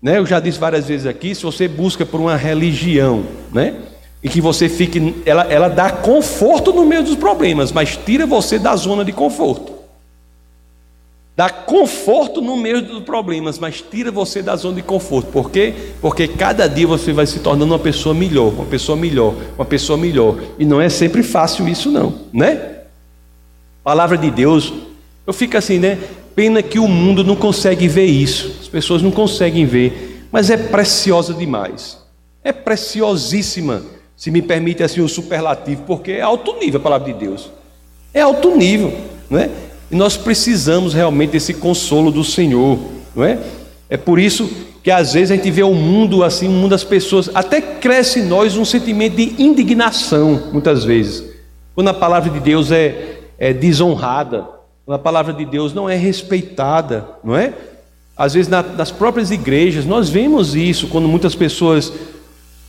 [0.00, 0.16] Né?
[0.16, 3.74] Eu já disse várias vezes aqui, se você busca por uma religião, né?
[4.22, 8.58] E que você fique, ela, ela dá conforto no meio dos problemas, mas tira você
[8.58, 9.71] da zona de conforto.
[11.42, 15.26] Dá conforto no meio dos problemas, mas tira você da zona de conforto.
[15.32, 15.74] Por quê?
[16.00, 19.98] Porque cada dia você vai se tornando uma pessoa melhor, uma pessoa melhor, uma pessoa
[19.98, 20.36] melhor.
[20.56, 22.82] E não é sempre fácil isso não, né?
[23.82, 24.72] Palavra de Deus,
[25.26, 25.98] eu fico assim, né?
[26.32, 30.56] Pena que o mundo não consegue ver isso, as pessoas não conseguem ver, mas é
[30.56, 31.98] preciosa demais.
[32.44, 33.82] É preciosíssima,
[34.16, 37.50] se me permite assim o superlativo, porque é alto nível a palavra de Deus.
[38.14, 38.96] É alto nível,
[39.28, 39.50] não é?
[39.92, 42.78] E nós precisamos realmente desse consolo do Senhor,
[43.14, 43.38] não é?
[43.90, 44.50] É por isso
[44.82, 48.20] que às vezes a gente vê o mundo assim, o mundo das pessoas, até cresce
[48.20, 51.30] em nós um sentimento de indignação, muitas vezes.
[51.74, 54.46] quando a palavra de Deus é, é desonrada,
[54.84, 57.52] quando a palavra de Deus não é respeitada, não é?
[58.16, 61.92] Às vezes na, nas próprias igrejas nós vemos isso quando muitas pessoas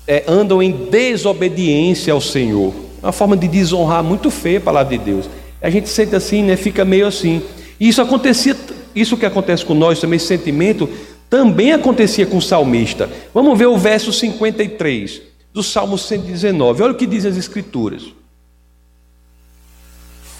[0.05, 5.03] é, andam em desobediência ao Senhor, uma forma de desonrar muito feia a palavra de
[5.03, 5.29] Deus.
[5.63, 6.57] A gente sente assim, né?
[6.57, 7.41] Fica meio assim.
[7.79, 8.55] E isso acontecia,
[8.93, 10.89] isso que acontece com nós também, esse sentimento,
[11.29, 13.09] também acontecia com o salmista.
[13.33, 15.21] Vamos ver o verso 53
[15.53, 16.83] do Salmo 119.
[16.83, 18.03] Olha o que diz as Escrituras.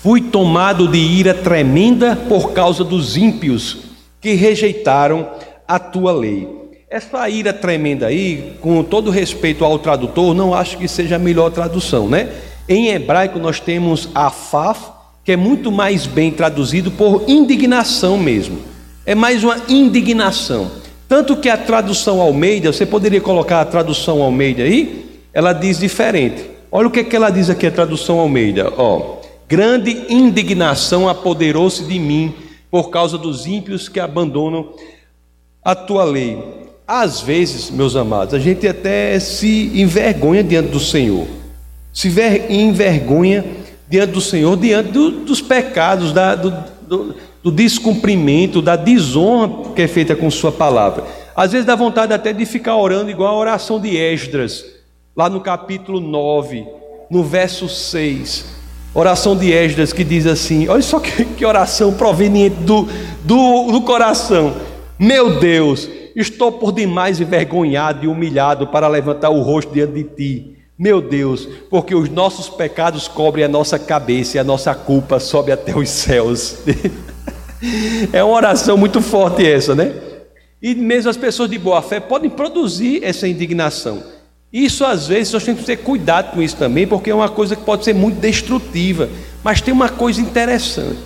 [0.02, 3.78] Fui tomado de ira tremenda por causa dos ímpios
[4.20, 5.32] que rejeitaram
[5.66, 6.48] a tua lei.
[6.90, 11.50] Essa ira tremenda aí, com todo respeito ao tradutor, não acho que seja a melhor
[11.50, 12.30] tradução, né?
[12.68, 14.93] Em hebraico nós temos afaf,
[15.24, 18.60] que é muito mais bem traduzido por indignação mesmo.
[19.06, 20.72] É mais uma indignação.
[21.08, 25.22] Tanto que a tradução Almeida, você poderia colocar a tradução Almeida aí?
[25.34, 26.44] Ela diz diferente.
[26.72, 28.72] Olha o que, é que ela diz aqui, a tradução Almeida.
[28.78, 32.34] Ó, Grande indignação apoderou-se de mim
[32.72, 34.74] por causa dos ímpios que abandonam
[35.64, 36.42] a tua lei.
[36.88, 41.28] Às vezes, meus amados, a gente até se envergonha diante do Senhor,
[41.94, 42.12] se
[42.50, 43.46] envergonha
[43.90, 46.54] diante do Senhor, diante do, dos pecados, da, do,
[46.88, 51.04] do, do descumprimento, da desonra que é feita com Sua palavra.
[51.36, 54.64] Às vezes dá vontade até de ficar orando igual a oração de Esdras,
[55.16, 56.66] lá no capítulo 9,
[57.10, 58.54] no verso 6.
[58.96, 62.88] Oração de Esdras que diz assim: olha só que, que oração proveniente do,
[63.24, 64.56] do, do coração.
[65.00, 70.58] Meu Deus, estou por demais envergonhado e humilhado para levantar o rosto diante de ti.
[70.84, 75.50] Meu Deus, porque os nossos pecados cobrem a nossa cabeça e a nossa culpa sobe
[75.50, 76.58] até os céus.
[78.12, 79.94] é uma oração muito forte essa, né?
[80.62, 84.04] E mesmo as pessoas de boa fé podem produzir essa indignação.
[84.52, 87.56] Isso às vezes nós temos que ter cuidado com isso também, porque é uma coisa
[87.56, 89.08] que pode ser muito destrutiva.
[89.42, 91.00] Mas tem uma coisa interessante.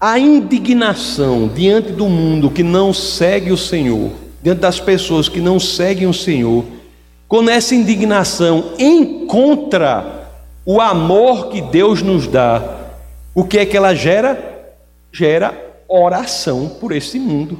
[0.00, 4.10] A indignação diante do mundo que não segue o Senhor,
[4.42, 6.64] diante das pessoas que não seguem o Senhor,
[7.28, 10.30] quando essa indignação encontra
[10.64, 12.62] o amor que Deus nos dá,
[13.34, 14.74] o que é que ela gera?
[15.12, 15.54] Gera
[15.88, 17.58] oração por esse mundo.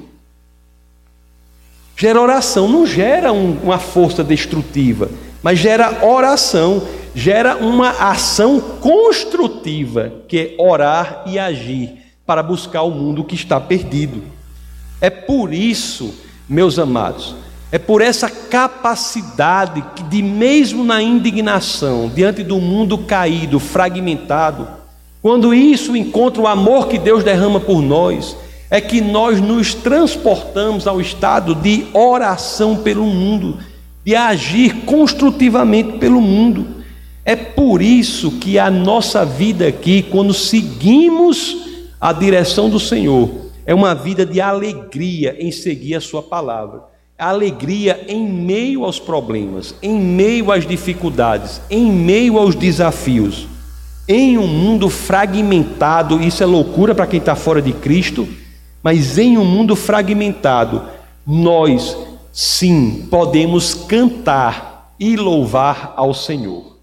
[1.96, 5.10] Gera oração, não gera um, uma força destrutiva,
[5.42, 6.82] mas gera oração,
[7.14, 13.58] gera uma ação construtiva, que é orar e agir para buscar o mundo que está
[13.58, 14.22] perdido.
[15.00, 16.14] É por isso,
[16.48, 17.34] meus amados,
[17.72, 24.68] é por essa capacidade que, de mesmo na indignação, diante do mundo caído, fragmentado,
[25.20, 28.36] quando isso encontra o amor que Deus derrama por nós,
[28.70, 33.58] é que nós nos transportamos ao estado de oração pelo mundo,
[34.04, 36.66] de agir construtivamente pelo mundo.
[37.24, 41.56] É por isso que a nossa vida aqui, quando seguimos
[42.00, 43.28] a direção do Senhor,
[43.64, 46.95] é uma vida de alegria em seguir a Sua palavra.
[47.18, 53.46] Alegria em meio aos problemas, em meio às dificuldades, em meio aos desafios.
[54.08, 58.28] Em um mundo fragmentado, isso é loucura para quem está fora de Cristo
[58.86, 60.80] mas em um mundo fragmentado,
[61.26, 61.96] nós
[62.32, 66.76] sim podemos cantar e louvar ao Senhor.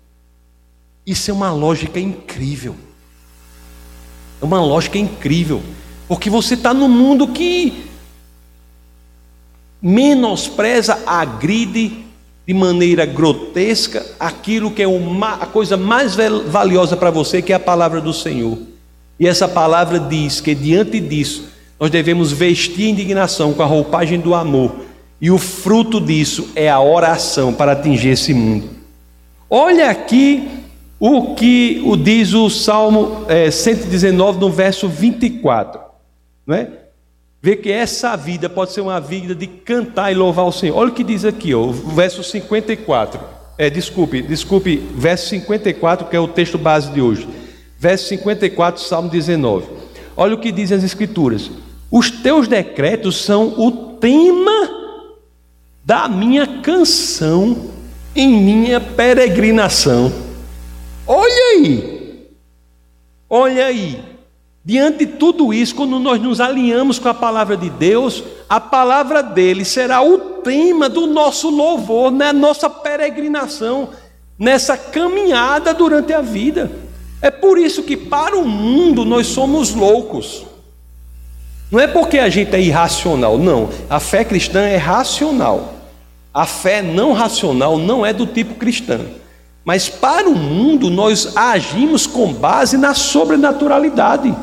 [1.05, 2.75] Isso é uma lógica incrível.
[4.41, 5.63] É uma lógica incrível.
[6.05, 7.85] Porque você está num mundo que
[9.83, 12.05] menospreza, agride
[12.47, 16.15] de maneira grotesca aquilo que é uma, a coisa mais
[16.47, 18.57] valiosa para você, que é a palavra do Senhor.
[19.19, 24.33] E essa palavra diz que diante disso nós devemos vestir indignação com a roupagem do
[24.33, 24.73] amor,
[25.19, 28.69] e o fruto disso é a oração para atingir esse mundo.
[29.49, 30.49] Olha aqui
[30.99, 35.81] o que o diz o Salmo é, 119, no verso 24,
[36.47, 36.82] não é?
[37.45, 40.77] Vê que essa vida pode ser uma vida de cantar e louvar o Senhor.
[40.77, 43.19] Olha o que diz aqui, ó, o verso 54.
[43.57, 47.27] É, desculpe, desculpe, verso 54, que é o texto base de hoje.
[47.77, 49.67] Verso 54, Salmo 19.
[50.15, 51.51] Olha o que diz as Escrituras.
[51.91, 54.69] Os teus decretos são o tema
[55.83, 57.71] da minha canção
[58.15, 60.13] em minha peregrinação.
[61.05, 62.25] Olha aí,
[63.29, 64.12] olha aí.
[64.65, 69.21] Diante de tudo isso, quando nós nos alinhamos com a palavra de Deus, a palavra
[69.21, 73.89] dele será o tema do nosso louvor, na nossa peregrinação,
[74.39, 76.71] nessa caminhada durante a vida.
[77.21, 80.45] É por isso que para o mundo nós somos loucos.
[81.69, 83.69] Não é porque a gente é irracional, não.
[83.89, 85.73] A fé cristã é racional.
[86.33, 89.01] A fé não racional não é do tipo cristã.
[89.65, 94.33] Mas para o mundo, nós agimos com base na sobrenaturalidade.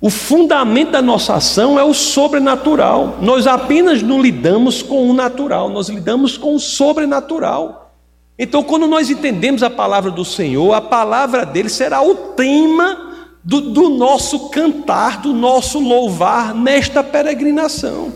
[0.00, 3.18] O fundamento da nossa ação é o sobrenatural.
[3.20, 7.92] Nós apenas não lidamos com o natural, nós lidamos com o sobrenatural.
[8.38, 13.10] Então, quando nós entendemos a palavra do Senhor, a palavra dele será o tema
[13.44, 18.10] do, do nosso cantar, do nosso louvar nesta peregrinação.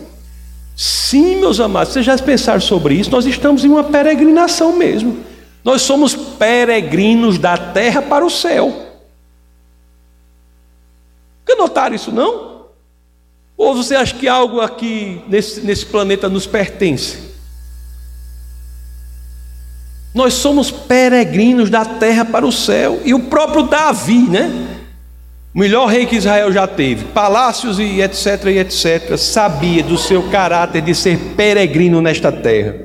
[0.75, 3.11] Sim, meus amados, vocês já pensaram sobre isso?
[3.11, 5.17] Nós estamos em uma peregrinação mesmo.
[5.63, 8.84] Nós somos peregrinos da terra para o céu.
[11.47, 12.55] Nunca notaram isso, não?
[13.55, 17.35] Ou você acha que algo aqui nesse, nesse planeta nos pertence?
[20.13, 23.01] Nós somos peregrinos da terra para o céu.
[23.05, 24.79] E o próprio Davi, né?
[25.53, 30.29] O melhor rei que Israel já teve, palácios e etc, e etc, sabia do seu
[30.29, 32.75] caráter de ser peregrino nesta terra.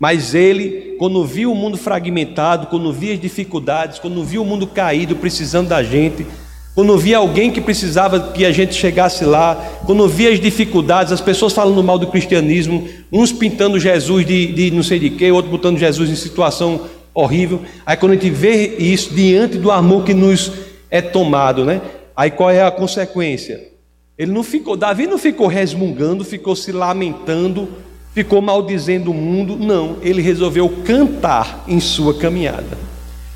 [0.00, 4.66] Mas ele, quando viu o mundo fragmentado, quando via as dificuldades, quando viu o mundo
[4.66, 6.26] caído, precisando da gente,
[6.74, 11.20] quando via alguém que precisava que a gente chegasse lá, quando via as dificuldades, as
[11.20, 15.50] pessoas falando mal do cristianismo, uns pintando Jesus de, de não sei de quê, outros
[15.50, 17.60] botando Jesus em situação horrível.
[17.84, 20.50] Aí quando a gente vê isso diante do amor que nos
[20.90, 21.82] é tomado, né?
[22.16, 23.68] Aí qual é a consequência?
[24.16, 27.68] Ele não ficou, Davi não ficou resmungando, ficou se lamentando,
[28.14, 32.78] ficou maldizendo o mundo, não, ele resolveu cantar em sua caminhada,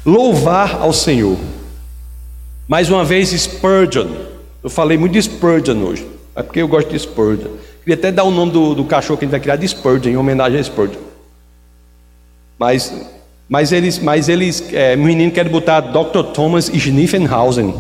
[0.07, 1.37] louvar ao Senhor.
[2.69, 4.09] Mais uma vez, Spurgeon.
[4.63, 6.07] Eu falei muito de Spurgeon hoje.
[6.35, 7.53] É porque eu gosto de Spurgeon.
[7.81, 10.11] Queria até dar o nome do, do cachorro que a gente vai criar de Spurgeon,
[10.11, 11.01] em homenagem a Spurgeon.
[12.59, 12.93] Mas,
[13.49, 16.33] mas eles, mas eles é, o menino quer botar Dr.
[16.35, 17.73] Thomas Schniffenhausen.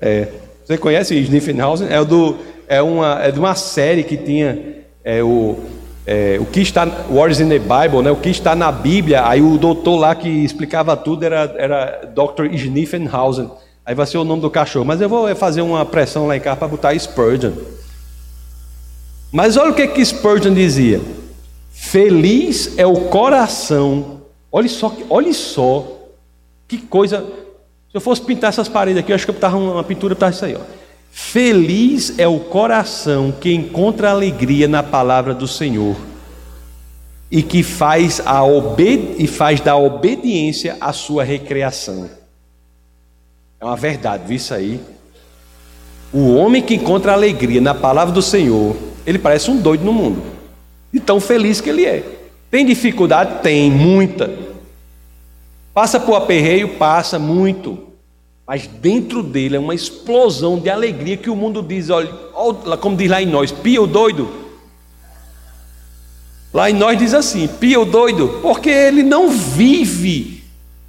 [0.00, 0.28] É,
[0.64, 1.88] você conhece Schniffenhausen?
[1.88, 5.58] É, do, é, uma, é de uma série que tinha é, o
[6.06, 6.86] é, o que está,
[7.30, 10.28] is in the Bible, né, o que está na Bíblia, aí o doutor lá que
[10.28, 12.56] explicava tudo era, era Dr.
[12.56, 13.50] Schniffenhausen.
[13.84, 14.84] Aí vai ser o nome do cachorro.
[14.84, 17.52] Mas eu vou fazer uma pressão lá em casa para botar Spurgeon.
[19.32, 21.00] Mas olha o que, que Spurgeon dizia.
[21.70, 24.22] Feliz é o coração.
[24.52, 25.98] Olha só, olha só
[26.68, 27.24] que coisa.
[27.90, 30.30] Se eu fosse pintar essas paredes aqui, eu acho que eu botava uma pintura para
[30.30, 30.54] isso aí.
[30.54, 30.81] Ó.
[31.14, 35.94] Feliz é o coração que encontra alegria na palavra do Senhor
[37.30, 42.08] e que faz, a obed e faz da obediência a sua recreação.
[43.60, 44.80] É uma verdade, viu isso aí?
[46.10, 48.74] O homem que encontra alegria na palavra do Senhor,
[49.06, 50.22] ele parece um doido no mundo.
[50.94, 52.02] E tão feliz que ele é.
[52.50, 53.42] Tem dificuldade?
[53.42, 54.30] Tem, muita.
[55.74, 56.76] Passa por aperreio?
[56.76, 57.91] Passa, muito
[58.46, 62.10] mas dentro dele é uma explosão de alegria que o mundo diz, olha,
[62.80, 64.28] como diz lá em nós, pia o doido.
[66.52, 70.42] Lá em nós diz assim, pia o doido, porque ele não vive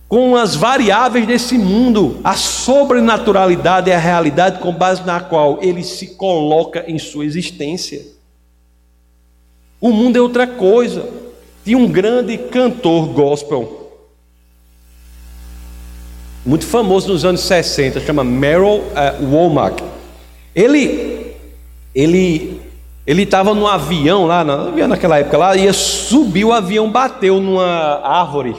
[0.10, 2.20] com as variáveis desse mundo.
[2.24, 8.02] A sobrenaturalidade é a realidade com base na qual ele se coloca em sua existência.
[9.80, 11.08] O mundo é outra coisa.
[11.64, 13.83] Tinha um grande cantor gospel
[16.46, 19.84] muito famoso nos anos 60, chama Merrill uh, Womack.
[20.54, 21.34] Ele
[21.96, 22.62] ele
[23.06, 28.00] ele estava no avião lá, na, naquela época lá, ia subir o avião, bateu numa
[28.02, 28.56] árvore.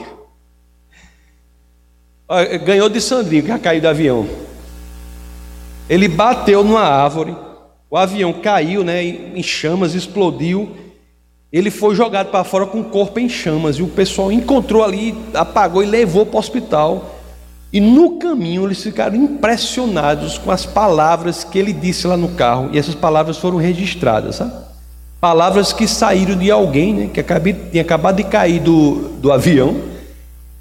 [2.63, 4.27] Ganhou de Sandrinho, que ia cair do avião.
[5.89, 7.35] Ele bateu numa árvore,
[7.89, 10.75] o avião caiu, né, em chamas, explodiu.
[11.51, 15.15] Ele foi jogado para fora com o corpo em chamas e o pessoal encontrou ali,
[15.33, 17.14] apagou e levou para o hospital.
[17.75, 22.69] E no caminho eles ficaram impressionados com as palavras que ele disse lá no carro.
[22.71, 24.53] E essas palavras foram registradas, sabe?
[25.19, 29.75] Palavras que saíram de alguém né, que acabei, tinha acabado de cair do, do avião,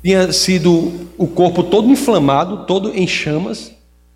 [0.02, 3.70] tinha sido o corpo todo inflamado, todo em chamas,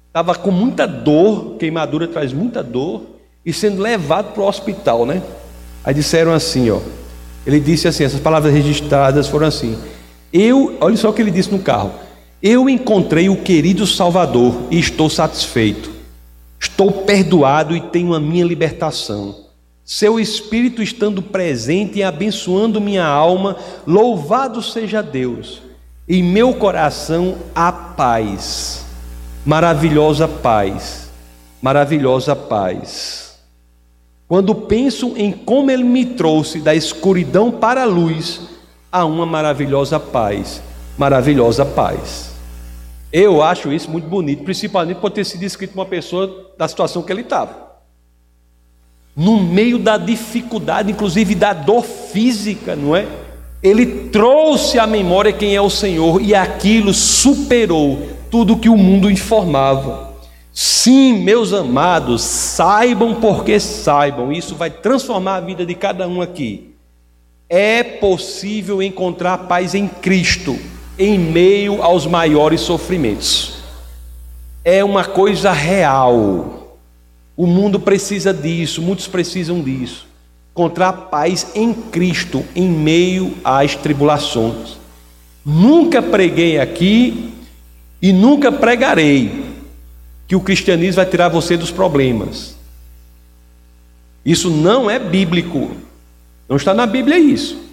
[0.08, 3.02] estava com muita dor, queimadura traz muita dor,
[3.46, 5.22] e sendo levado para o hospital, né?
[5.84, 6.80] Aí disseram assim, ó.
[7.46, 9.78] Ele disse assim, essas palavras registradas foram assim.
[10.32, 12.07] Eu, olha só o que ele disse no carro.
[12.40, 15.90] Eu encontrei o querido Salvador e estou satisfeito.
[16.60, 19.34] Estou perdoado e tenho a minha libertação.
[19.84, 25.62] Seu Espírito estando presente e abençoando minha alma, louvado seja Deus.
[26.08, 28.84] Em meu coração há paz,
[29.44, 31.10] maravilhosa paz,
[31.60, 33.38] maravilhosa paz.
[34.28, 38.42] Quando penso em como Ele me trouxe da escuridão para a luz,
[38.92, 40.62] há uma maravilhosa paz,
[40.98, 42.32] maravilhosa paz.
[43.10, 47.10] Eu acho isso muito bonito, principalmente por ter sido escrito uma pessoa da situação que
[47.10, 47.68] ele estava.
[49.18, 53.04] no meio da dificuldade, inclusive da dor física, não é?
[53.60, 59.10] Ele trouxe à memória quem é o Senhor e aquilo superou tudo que o mundo
[59.10, 60.14] informava.
[60.52, 66.74] Sim, meus amados, saibam porque saibam, isso vai transformar a vida de cada um aqui.
[67.48, 70.56] É possível encontrar paz em Cristo
[70.98, 73.58] em meio aos maiores sofrimentos.
[74.64, 76.76] É uma coisa real.
[77.36, 80.06] O mundo precisa disso, muitos precisam disso.
[80.52, 84.76] Encontrar paz em Cristo em meio às tribulações.
[85.46, 87.32] Nunca preguei aqui
[88.02, 89.46] e nunca pregarei
[90.26, 92.56] que o cristianismo vai tirar você dos problemas.
[94.24, 95.70] Isso não é bíblico.
[96.48, 97.67] Não está na Bíblia isso.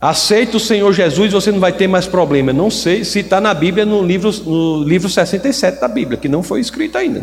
[0.00, 2.52] Aceita o Senhor Jesus, você não vai ter mais problema.
[2.52, 6.42] Não sei se está na Bíblia, no livro, no livro 67 da Bíblia, que não
[6.42, 7.22] foi escrito ainda.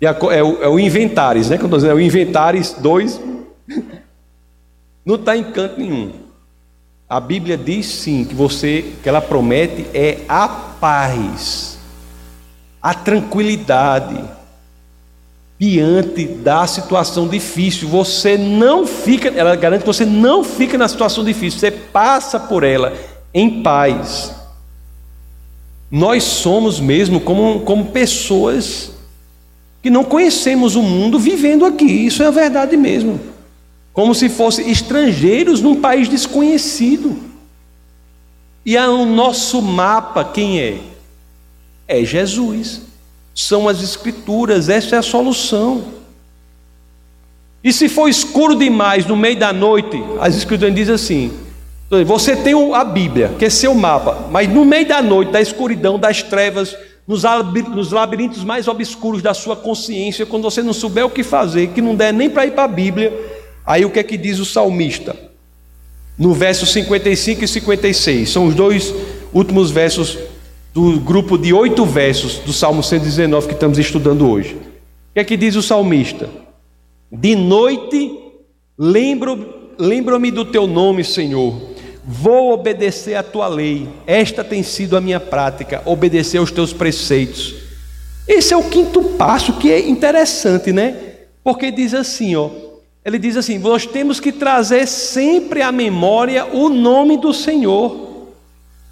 [0.00, 1.58] E é, é, o, é o Inventares, né?
[1.58, 3.20] Quando eu é o Inventares 2,
[5.04, 6.12] não está em canto nenhum.
[7.08, 11.78] A Bíblia diz sim que você, que ela promete é a paz,
[12.80, 14.22] a tranquilidade,
[15.58, 17.88] diante da situação difícil.
[17.88, 22.62] Você não fica, ela garante que você não fica na situação difícil, você passa por
[22.62, 22.96] ela
[23.34, 24.34] em paz.
[25.90, 28.92] Nós somos mesmo como, como pessoas
[29.82, 33.18] que não conhecemos o mundo vivendo aqui, isso é a verdade mesmo.
[33.92, 37.18] Como se fossem estrangeiros num país desconhecido.
[38.64, 40.78] E o nosso mapa, quem é?
[41.88, 42.87] É Jesus
[43.40, 45.84] são as Escrituras, essa é a solução.
[47.62, 51.32] E se for escuro demais no meio da noite, as Escrituras dizem assim:
[52.04, 56.00] você tem a Bíblia, que é seu mapa, mas no meio da noite, da escuridão,
[56.00, 56.76] das trevas,
[57.06, 61.80] nos labirintos mais obscuros da sua consciência, quando você não souber o que fazer, que
[61.80, 63.12] não der nem para ir para a Bíblia,
[63.64, 65.14] aí o que é que diz o salmista?
[66.18, 68.92] No verso 55 e 56, são os dois
[69.32, 70.18] últimos versos
[70.72, 74.54] do grupo de oito versos do Salmo 119 que estamos estudando hoje.
[74.54, 76.28] O que é que diz o salmista?
[77.10, 78.18] De noite
[78.78, 81.54] lembro, lembro-me do teu nome, Senhor.
[82.04, 83.88] Vou obedecer à tua lei.
[84.06, 87.54] Esta tem sido a minha prática, obedecer aos teus preceitos.
[88.26, 90.96] Esse é o quinto passo que é interessante, né?
[91.42, 92.50] Porque diz assim, ó,
[93.04, 98.07] ele diz assim: nós temos que trazer sempre à memória o nome do Senhor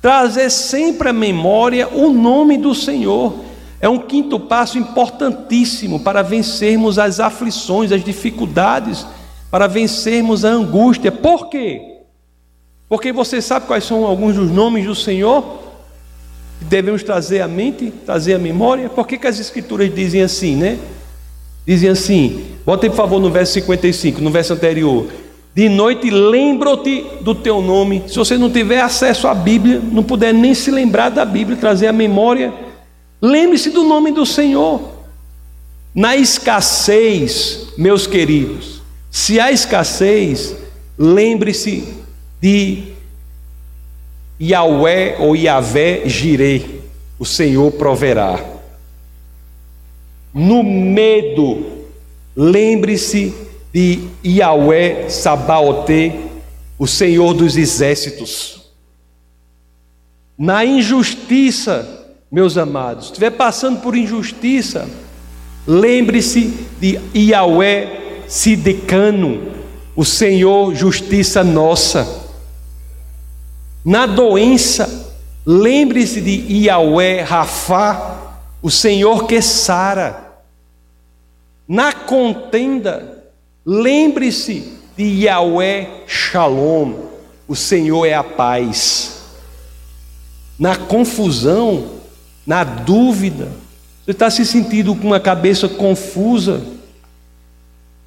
[0.07, 3.41] trazer sempre à memória o nome do Senhor.
[3.81, 9.05] É um quinto passo importantíssimo para vencermos as aflições, as dificuldades,
[9.51, 11.11] para vencermos a angústia.
[11.11, 12.03] Por quê?
[12.89, 15.59] Porque você sabe quais são alguns dos nomes do Senhor
[16.61, 18.89] que devemos trazer à mente, trazer à memória?
[18.89, 20.79] Por que, que as Escrituras dizem assim, né?
[21.67, 25.09] Dizem assim, bota por favor no verso 55, no verso anterior.
[25.57, 28.03] De noite lembro-te do teu nome.
[28.09, 31.87] Se você não tiver acesso à Bíblia, não puder nem se lembrar da Bíblia, trazer
[31.87, 32.53] a memória,
[33.23, 34.83] lembre-se do nome do Senhor.
[35.95, 40.55] Na escassez, meus queridos, se há escassez,
[40.99, 41.89] lembre-se
[42.39, 42.93] de
[44.39, 46.83] Yahweh ou Yahvé Jireh,
[47.19, 48.45] o Senhor proverá.
[50.35, 51.65] No medo,
[52.37, 53.46] lembre-se
[53.77, 56.11] de Yahweh Sabaote,
[56.79, 58.73] o Senhor dos exércitos.
[60.39, 64.89] Na injustiça, meus amados, estiver passando por injustiça,
[65.67, 69.53] lembre-se de Yahweh Sidecano,
[69.95, 72.31] o Senhor justiça nossa.
[73.85, 75.15] Na doença,
[75.45, 80.41] lembre-se de Yahweh Rafá, o Senhor que sara.
[81.69, 83.16] Na contenda,
[83.69, 86.95] Lembre-se de Yahweh Shalom,
[87.49, 89.23] o Senhor é a paz.
[90.57, 91.97] Na confusão,
[92.47, 93.49] na dúvida,
[94.05, 96.63] você está se sentindo com uma cabeça confusa,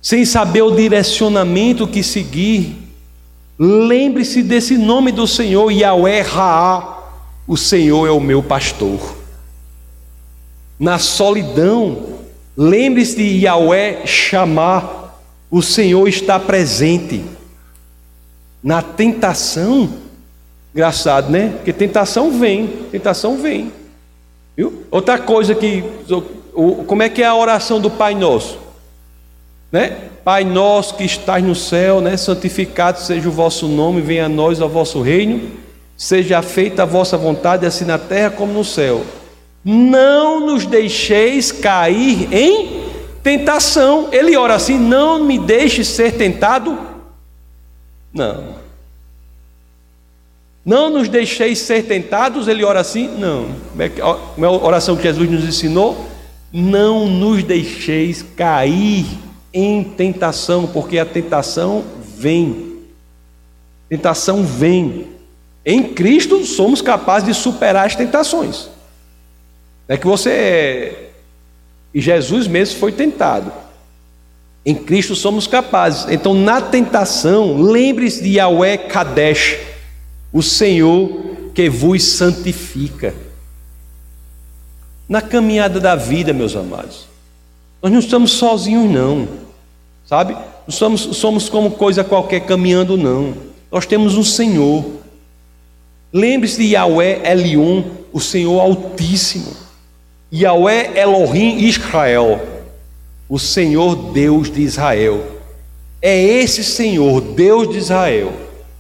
[0.02, 2.78] sem saber o direcionamento que seguir.
[3.60, 7.00] Lembre-se desse nome do Senhor, Yahweh Raá,
[7.46, 9.18] o Senhor é o meu pastor.
[10.80, 12.18] Na solidão,
[12.56, 14.99] lembre-se de Yahweh Chamar,
[15.50, 17.24] o Senhor está presente.
[18.62, 19.90] Na tentação,
[20.74, 21.54] engraçado, né?
[21.56, 23.72] Porque tentação vem, tentação vem.
[24.56, 24.84] Viu?
[24.92, 25.84] Outra coisa que,
[26.86, 28.60] como é que é a oração do Pai Nosso?
[29.72, 30.10] Né?
[30.24, 32.18] Pai nosso que estás no céu, né?
[32.18, 35.52] santificado seja o vosso nome, venha a nós o vosso reino,
[35.96, 39.06] seja feita a vossa vontade, assim na terra como no céu.
[39.64, 42.89] Não nos deixeis cair em
[43.22, 46.78] Tentação, ele ora assim: não me deixe ser tentado.
[48.14, 48.60] Não.
[50.66, 53.08] Não nos deixeis ser tentados, ele ora assim?
[53.08, 53.48] Não.
[54.36, 56.08] Como é a oração que Jesus nos ensinou?
[56.52, 59.06] Não nos deixeis cair
[59.54, 61.84] em tentação, porque a tentação
[62.16, 62.84] vem.
[63.88, 65.08] Tentação vem.
[65.66, 68.70] Em Cristo somos capazes de superar as tentações.
[69.88, 71.09] É que você é...
[71.94, 73.52] e Jesus mesmo foi tentado.
[74.66, 76.12] Em Cristo somos capazes.
[76.12, 79.58] Então, na tentação, lembre-se de Yahweh Kadesh,
[80.32, 81.10] o Senhor
[81.56, 83.14] que vos santifica.
[85.08, 87.08] Na caminhada da vida, meus amados,
[87.82, 89.28] nós não estamos sozinhos, não,
[90.06, 90.34] sabe?
[90.34, 93.34] Não somos, somos como coisa qualquer caminhando, não.
[93.72, 94.86] Nós temos um Senhor.
[96.14, 97.84] Lembre-se de Yahweh Elion,
[98.14, 99.69] o Senhor Altíssimo.
[100.32, 102.40] Yahweh Elohim Israel,
[103.28, 105.24] o Senhor Deus de Israel.
[106.02, 108.32] É esse Senhor, Deus de Israel,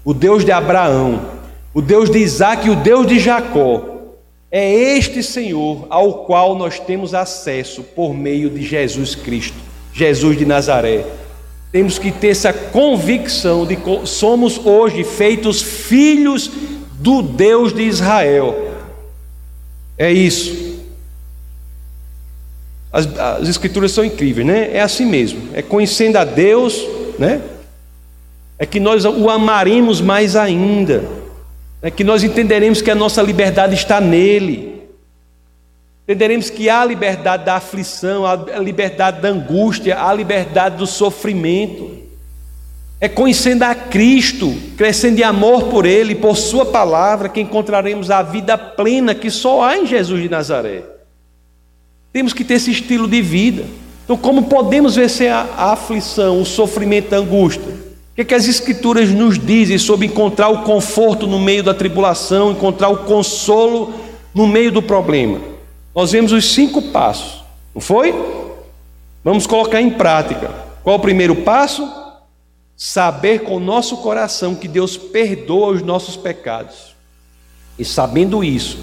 [0.05, 1.21] o Deus de Abraão,
[1.73, 3.83] o Deus de Isaac e o Deus de Jacó.
[4.51, 9.57] É este Senhor ao qual nós temos acesso por meio de Jesus Cristo,
[9.93, 11.05] Jesus de Nazaré.
[11.71, 16.49] Temos que ter essa convicção de que somos hoje feitos filhos
[16.99, 18.71] do Deus de Israel.
[19.97, 20.68] É isso.
[22.91, 24.69] As, as, escrituras são incríveis, né?
[24.73, 25.49] É assim mesmo.
[25.53, 26.83] É conhecendo a Deus,
[27.17, 27.41] né?
[28.57, 31.19] É que nós o amaremos mais ainda
[31.81, 34.83] é que nós entenderemos que a nossa liberdade está nele.
[36.03, 41.99] Entenderemos que há liberdade da aflição, há liberdade da angústia, há liberdade do sofrimento.
[42.99, 48.21] É conhecendo a Cristo, crescendo em amor por Ele, por Sua palavra, que encontraremos a
[48.21, 50.83] vida plena que só há em Jesus de Nazaré.
[52.11, 53.65] Temos que ter esse estilo de vida.
[54.03, 57.89] Então, como podemos vencer a, aflição, o sofrimento, a angústia?
[58.19, 62.89] que, que as Escrituras nos dizem sobre encontrar o conforto no meio da tribulação, encontrar
[62.89, 63.93] o consolo
[64.33, 65.39] no meio do problema?
[65.95, 67.41] Nós vemos os cinco passos,
[67.73, 68.13] não foi?
[69.23, 70.53] Vamos colocar em prática.
[70.83, 71.89] Qual o primeiro passo?
[72.75, 76.95] Saber com o nosso coração que Deus perdoa os nossos pecados.
[77.77, 78.79] E sabendo isso,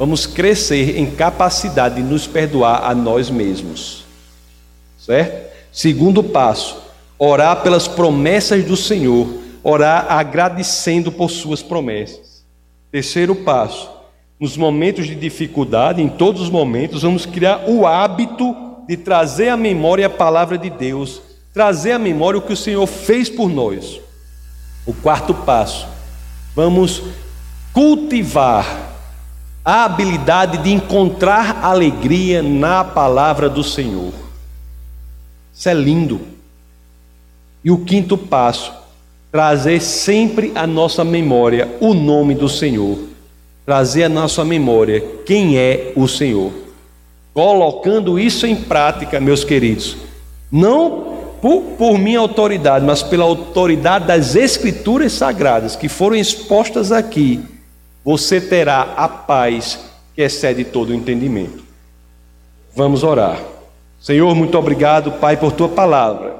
[0.00, 4.02] vamos crescer em capacidade de nos perdoar a nós mesmos.
[4.96, 5.50] Certo?
[5.70, 6.78] Segundo passo,
[7.18, 9.28] orar pelas promessas do Senhor,
[9.62, 12.42] orar agradecendo por suas promessas.
[12.90, 13.90] Terceiro passo,
[14.40, 18.56] nos momentos de dificuldade, em todos os momentos, vamos criar o hábito
[18.88, 21.20] de trazer à memória a palavra de Deus,
[21.52, 24.00] trazer à memória o que o Senhor fez por nós.
[24.86, 25.86] O quarto passo,
[26.56, 27.02] vamos
[27.74, 28.89] cultivar
[29.64, 34.12] a habilidade de encontrar alegria na palavra do Senhor.
[35.52, 36.20] Isso é lindo.
[37.62, 38.72] E o quinto passo,
[39.30, 42.98] trazer sempre à nossa memória o nome do Senhor.
[43.66, 46.52] Trazer à nossa memória quem é o Senhor.
[47.34, 49.96] Colocando isso em prática, meus queridos,
[50.50, 57.40] não por, por minha autoridade, mas pela autoridade das Escrituras Sagradas que foram expostas aqui,
[58.10, 59.78] você terá a paz
[60.16, 61.62] que excede todo o entendimento.
[62.74, 63.40] Vamos orar.
[64.00, 66.34] Senhor, muito obrigado, Pai, por tua palavra.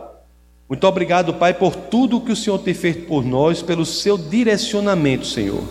[0.69, 5.25] Muito obrigado, Pai, por tudo que o Senhor tem feito por nós, pelo seu direcionamento,
[5.25, 5.63] Senhor.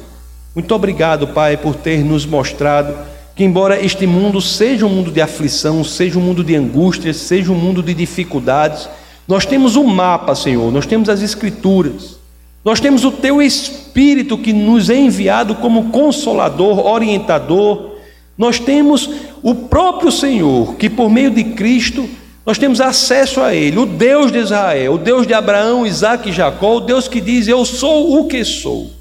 [0.55, 2.95] Muito obrigado, Pai, por ter nos mostrado
[3.35, 7.51] que, embora este mundo seja um mundo de aflição, seja um mundo de angústia, seja
[7.51, 8.87] um mundo de dificuldades,
[9.27, 12.18] nós temos o um mapa, Senhor, nós temos as Escrituras,
[12.63, 17.95] nós temos o Teu Espírito que nos é enviado como consolador, orientador,
[18.37, 19.09] nós temos
[19.41, 22.09] o próprio Senhor que, por meio de Cristo,
[22.45, 26.33] nós temos acesso a Ele, o Deus de Israel, o Deus de Abraão, Isaac e
[26.33, 28.91] Jacó, o Deus que diz: Eu sou o que sou.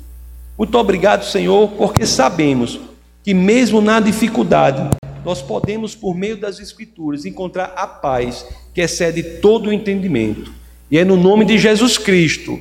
[0.56, 2.80] Muito obrigado, Senhor, porque sabemos
[3.22, 4.90] que, mesmo na dificuldade,
[5.24, 8.44] nós podemos, por meio das Escrituras, encontrar a paz
[8.74, 10.52] que excede todo o entendimento.
[10.90, 12.60] E é no nome de Jesus Cristo,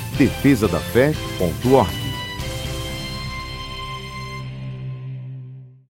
[0.17, 2.10] defesadafé.org.